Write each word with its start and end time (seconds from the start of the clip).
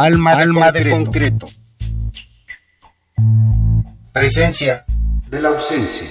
Alma 0.00 0.36
de, 0.36 0.42
Alma 0.42 0.70
de 0.70 0.90
concreto. 0.90 1.48
Presencia 4.12 4.86
de 5.28 5.42
la 5.42 5.48
ausencia. 5.48 6.06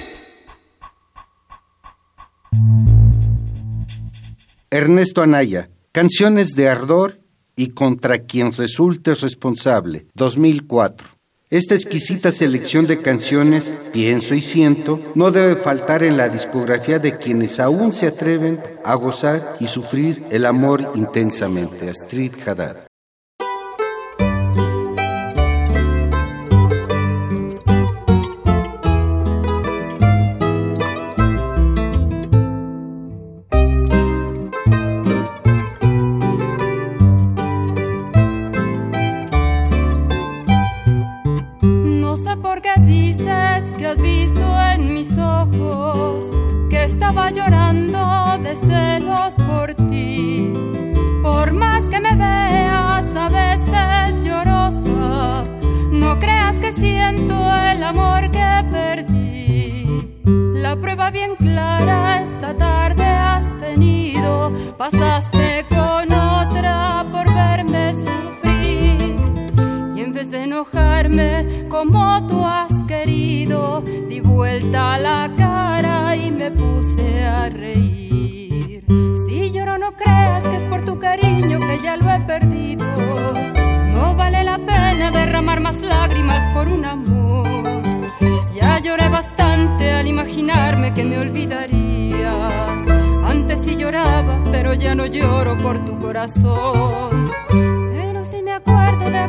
Ernesto 4.70 5.21
Anaya, 5.21 5.70
Canciones 5.94 6.54
de 6.55 6.68
Ardor 6.68 7.22
y 7.55 7.69
Contra 7.69 8.18
quien 8.19 8.51
resulte 8.51 9.15
responsable, 9.15 10.08
2004. 10.15 11.08
Esta 11.49 11.74
exquisita 11.74 12.33
selección 12.33 12.88
de 12.88 13.01
canciones, 13.01 13.74
pienso 13.94 14.35
y 14.35 14.42
siento, 14.42 14.99
no 15.15 15.31
debe 15.31 15.56
faltar 15.56 16.04
en 16.04 16.17
la 16.17 16.27
discografía 16.27 16.99
de 16.99 17.17
quienes 17.17 17.62
aún 17.62 17.94
se 17.94 18.08
atreven 18.08 18.62
a 18.84 18.95
gozar 18.95 19.55
y 19.62 19.67
sufrir 19.67 20.26
el 20.30 20.45
amor 20.45 20.91
intensamente. 20.95 21.90
Astrid 21.90 22.34
Haddad. 22.46 22.87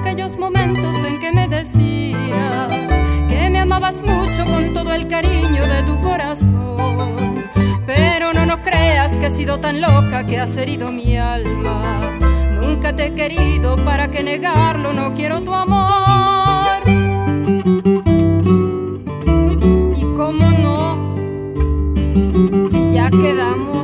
aquellos 0.09 0.39
momentos 0.39 0.97
en 1.05 1.21
que 1.21 1.31
me 1.33 1.49
decías 1.49 2.73
que 3.29 3.51
me 3.51 3.59
amabas 3.59 4.01
mucho 4.01 4.47
con 4.47 4.73
todo 4.73 4.95
el 4.95 5.07
cariño 5.07 5.67
de 5.67 5.83
tu 5.83 6.01
corazón. 6.01 7.45
Pero 7.85 8.33
no 8.33 8.47
nos 8.47 8.61
creas 8.61 9.19
que 9.19 9.27
he 9.27 9.31
sido 9.31 9.61
tan 9.61 9.83
loca 9.83 10.25
que 10.27 10.39
has 10.39 10.57
herido 10.57 10.91
mi 10.91 11.19
alma. 11.19 12.01
Nunca 12.59 12.97
te 12.97 13.09
he 13.09 13.15
querido, 13.15 13.77
¿para 13.85 14.11
que 14.11 14.23
negarlo? 14.23 14.95
No 14.95 15.15
quiero 15.15 15.43
tu 15.43 15.53
amor. 15.53 16.81
Y 19.95 20.03
cómo 20.17 20.51
no, 20.51 21.17
si 22.71 22.91
ya 22.91 23.11
quedamos. 23.11 23.78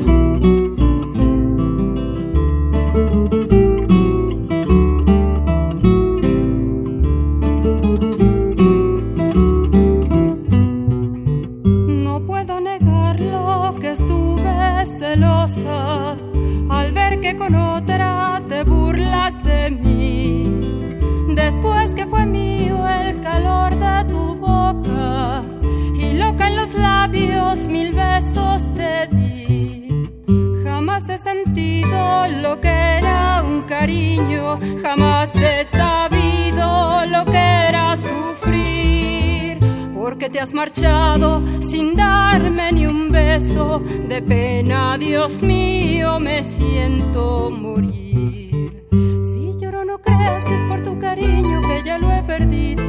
jamás 34.83 35.35
he 35.37 35.65
sabido 35.65 37.05
lo 37.07 37.25
que 37.25 37.37
era 37.37 37.97
sufrir, 37.97 39.59
porque 39.95 40.31
te 40.31 40.41
has 40.41 40.53
marchado 40.53 41.43
sin 41.69 41.95
darme 41.95 42.73
ni 42.73 42.87
un 42.87 43.11
beso, 43.11 43.81
de 44.09 44.23
pena, 44.23 44.97
Dios 44.99 45.43
mío, 45.43 46.21
me 46.21 46.45
siento 46.45 47.51
morir. 47.51 48.87
Si 49.23 49.53
lloro 49.59 49.85
no 49.85 49.99
creas 49.99 50.45
que 50.45 50.55
es 50.55 50.63
por 50.65 50.83
tu 50.83 50.99
cariño 50.99 51.61
que 51.63 51.83
ya 51.85 51.99
lo 51.99 52.13
he 52.13 52.23
perdido, 52.23 52.85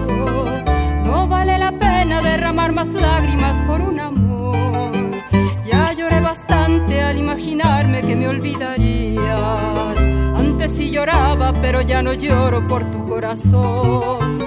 no 1.06 1.28
vale 1.28 1.58
la 1.58 1.72
pena 1.72 2.22
derramar 2.22 2.72
más 2.72 2.94
lágrimas 2.94 3.62
por 3.64 3.82
un 3.82 4.00
amor. 4.00 4.56
Ya 5.66 5.94
lloré 5.94 6.20
bastante 6.20 7.02
al 7.02 7.18
imaginarme 7.18 8.02
que 8.02 8.16
me 8.16 8.28
olvidaría 8.28 9.75
pero 11.62 11.82
ya 11.82 12.02
no 12.02 12.14
lloro 12.14 12.68
por 12.68 12.84
tu 12.92 13.06
corazón. 13.06 14.40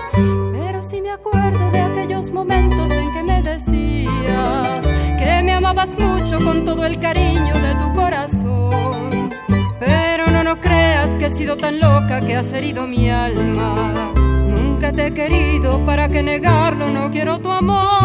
Pero 0.52 0.82
sí 0.82 1.00
me 1.00 1.10
acuerdo 1.10 1.70
de 1.70 1.80
aquellos 1.80 2.32
momentos 2.32 2.90
en 2.90 3.12
que 3.12 3.22
me 3.22 3.42
decías 3.42 4.86
que 5.18 5.42
me 5.44 5.52
amabas 5.52 5.96
mucho 5.98 6.38
con 6.44 6.64
todo 6.64 6.84
el 6.84 6.98
cariño 6.98 7.54
de 7.54 7.74
tu 7.76 7.92
corazón. 7.94 9.30
Pero 9.78 10.26
no, 10.26 10.42
no 10.42 10.60
creas 10.60 11.14
que 11.16 11.26
he 11.26 11.30
sido 11.30 11.56
tan 11.56 11.78
loca 11.78 12.20
que 12.22 12.34
has 12.34 12.52
herido 12.52 12.88
mi 12.88 13.08
alma. 13.08 14.12
Nunca 14.16 14.90
te 14.92 15.06
he 15.06 15.14
querido, 15.14 15.84
para 15.86 16.08
que 16.08 16.22
negarlo, 16.24 16.90
no 16.90 17.10
quiero 17.10 17.38
tu 17.38 17.50
amor. 17.52 17.97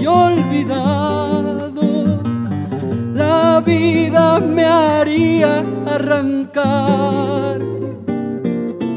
Y 0.00 0.06
olvidado, 0.06 1.82
la 3.14 3.60
vida 3.60 4.38
me 4.40 4.64
haría 4.64 5.64
arrancar. 5.86 7.60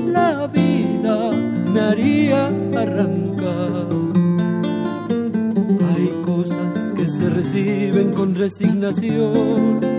La 0.07 0.47
vida 0.47 1.31
me 1.73 1.79
haría 1.79 2.47
arrancar. 2.75 3.87
Hay 5.89 6.07
cosas 6.23 6.89
que 6.95 7.07
se 7.07 7.29
reciben 7.29 8.13
con 8.13 8.35
resignación 8.35 9.93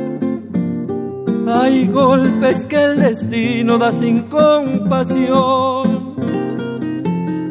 hay 1.47 1.87
golpes 1.89 2.65
que 2.67 2.83
el 2.83 3.01
destino 3.01 3.79
da 3.79 3.93
sin 3.93 4.21
compasión. 4.23 5.84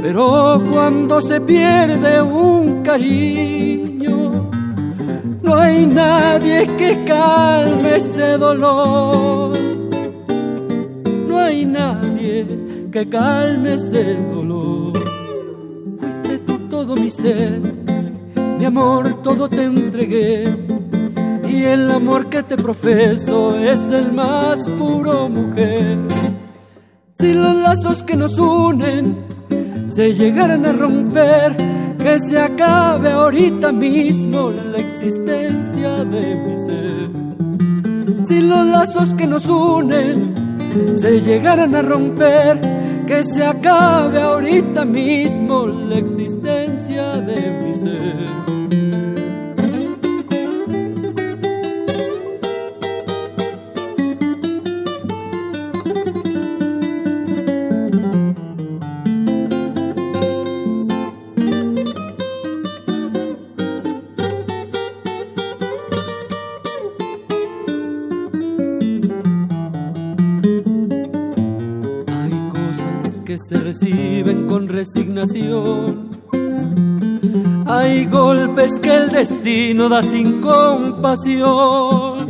Pero 0.04 0.62
cuando 0.70 1.22
se 1.22 1.40
pierde 1.40 2.22
un 2.22 2.84
cariño, 2.84 4.52
no 5.42 5.56
hay 5.56 5.86
nadie 5.86 6.68
que 6.78 7.06
calme 7.06 7.96
ese 7.96 8.38
dolor. 8.38 9.58
No 11.26 11.40
hay 11.40 11.64
nadie 11.64 12.90
que 12.92 13.08
calme 13.08 13.76
ese 13.76 14.16
dolor. 14.16 14.92
Fuiste 15.98 16.38
tú 16.40 16.68
todo 16.68 16.98
mi 16.98 17.10
ser, 17.10 17.62
mi 18.60 18.66
amor, 18.66 19.24
todo 19.24 19.48
te 19.48 19.64
entregué 19.64 20.54
y 21.48 21.64
el 21.64 21.90
amor 21.90 22.28
que 22.28 22.44
te 22.44 22.58
profeso 22.58 23.58
es 23.58 23.90
el 23.90 24.12
más 24.12 24.68
puro 24.78 25.30
mujer. 25.30 26.00
Si 27.12 27.34
los 27.34 27.56
lazos 27.56 28.04
que 28.04 28.18
nos 28.18 28.38
unen 28.38 29.33
se 29.94 30.12
llegaran 30.12 30.66
a 30.66 30.74
romper, 30.74 31.56
que 32.00 32.18
se 32.20 32.40
acabe 32.40 33.12
ahorita 33.12 33.72
mismo 33.72 34.50
la 34.50 34.80
existencia 34.80 36.04
de 36.04 36.36
mi 36.36 36.58
ser. 36.58 37.10
Si 38.26 38.42
los 38.42 38.66
lazos 38.66 39.14
que 39.14 39.28
nos 39.28 39.48
unen 39.48 40.34
se 40.94 41.22
llegaran 41.22 41.76
a 41.76 41.84
romper, 41.84 42.60
que 43.06 43.24
se 43.24 43.46
acabe 43.46 44.20
ahorita 44.20 44.84
mismo 44.84 45.68
la 45.68 46.00
existencia 46.00 47.18
de 47.18 47.52
mi 47.52 47.76
ser. 47.76 48.63
Resignación. 74.84 76.10
Hay 77.66 78.06
golpes 78.08 78.78
que 78.82 78.94
el 78.94 79.10
destino 79.12 79.88
da 79.88 80.04
sin 80.04 80.42
compasión, 80.42 82.28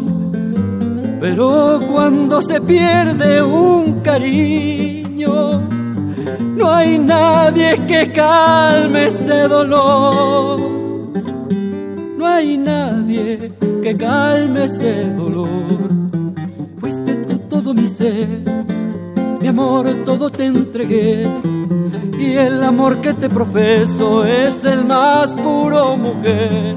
pero 1.19 1.79
cuando 1.91 2.43
se 2.43 2.61
pierde 2.61 3.41
un 3.41 4.01
cariño, 4.01 5.61
no 6.55 6.71
hay 6.71 6.99
nadie 6.99 7.87
que 7.87 8.11
calme 8.11 9.07
ese 9.07 9.47
dolor. 9.47 10.59
No 12.17 12.27
hay 12.27 12.57
nadie 12.59 13.53
que 13.81 13.97
calme 13.97 14.65
ese 14.65 15.05
dolor. 15.11 15.89
Fuiste 16.77 17.15
tú 17.27 17.39
todo 17.49 17.73
mi 17.73 17.87
ser 17.87 18.63
mi 19.43 19.49
amor 19.49 19.85
todo 20.05 20.29
te 20.29 20.45
entregué 20.45 21.27
y 22.23 22.37
el 22.37 22.63
amor 22.63 23.01
que 23.01 23.13
te 23.13 23.29
profeso 23.29 24.25
es 24.25 24.63
el 24.65 24.85
más 24.85 25.35
puro 25.35 25.97
mujer. 25.97 26.75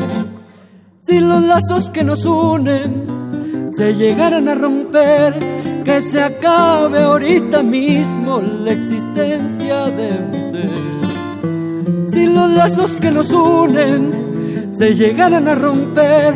Si 0.99 1.21
los 1.21 1.43
lazos 1.43 1.91
que 1.91 2.03
nos 2.03 2.25
unen 2.25 3.69
se 3.71 3.95
llegaran 3.95 4.49
a 4.49 4.55
romper, 4.55 5.39
que 5.85 6.01
se 6.01 6.21
acabe 6.23 7.03
ahorita 7.03 7.63
mismo 7.63 8.41
la 8.41 8.73
existencia 8.73 9.87
de 9.87 10.19
mi 10.19 10.43
ser. 10.43 12.11
Si 12.11 12.27
los 12.27 12.51
lazos 12.51 12.97
que 12.97 13.11
nos 13.11 13.31
unen 13.31 14.69
se 14.71 14.95
llegaran 14.95 15.47
a 15.49 15.55
romper, 15.55 16.35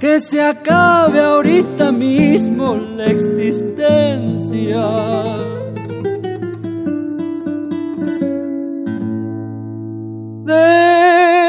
que 0.00 0.18
se 0.20 0.42
acabe 0.42 1.20
ahorita 1.20 1.92
mismo 1.92 2.74
la 2.74 3.06
existencia. 3.06 4.84
De 10.48 11.47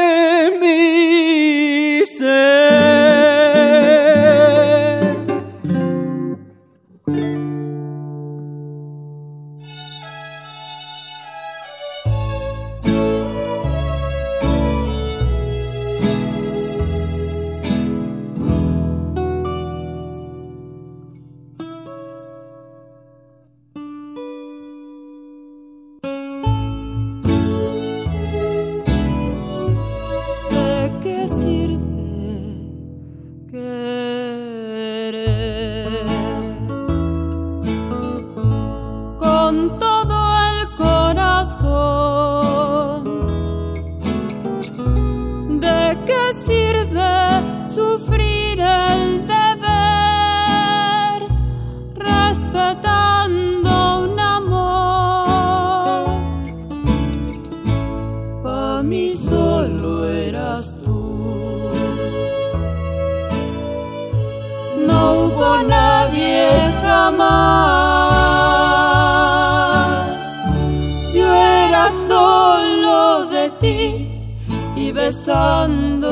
pasando. 75.30 76.09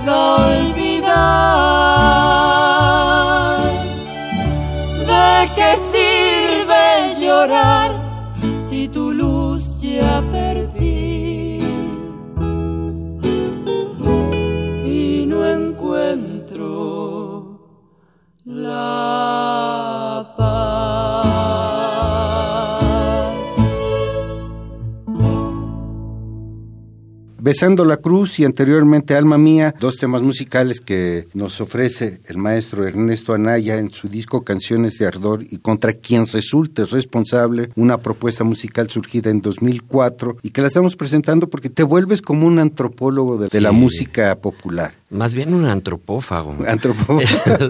the 0.00 0.63
Besando 27.44 27.84
la 27.84 27.98
Cruz 27.98 28.40
y 28.40 28.46
anteriormente 28.46 29.14
Alma 29.14 29.36
Mía, 29.36 29.74
dos 29.78 29.98
temas 29.98 30.22
musicales 30.22 30.80
que 30.80 31.28
nos 31.34 31.60
ofrece 31.60 32.22
el 32.24 32.38
maestro 32.38 32.88
Ernesto 32.88 33.34
Anaya 33.34 33.76
en 33.76 33.92
su 33.92 34.08
disco 34.08 34.44
Canciones 34.44 34.96
de 34.96 35.06
Ardor 35.06 35.44
y 35.50 35.58
contra 35.58 35.92
quien 35.92 36.26
resulte 36.26 36.86
responsable, 36.86 37.68
una 37.76 37.98
propuesta 37.98 38.44
musical 38.44 38.88
surgida 38.88 39.28
en 39.28 39.42
2004 39.42 40.38
y 40.40 40.52
que 40.52 40.62
la 40.62 40.68
estamos 40.68 40.96
presentando 40.96 41.50
porque 41.50 41.68
te 41.68 41.82
vuelves 41.82 42.22
como 42.22 42.46
un 42.46 42.58
antropólogo 42.58 43.36
de, 43.36 43.60
la 43.60 43.72
música 43.72 44.34
popular. 44.36 44.94
Más 45.14 45.32
bien 45.32 45.54
un 45.54 45.64
antropófago. 45.64 46.56
Antropófago. 46.66 47.20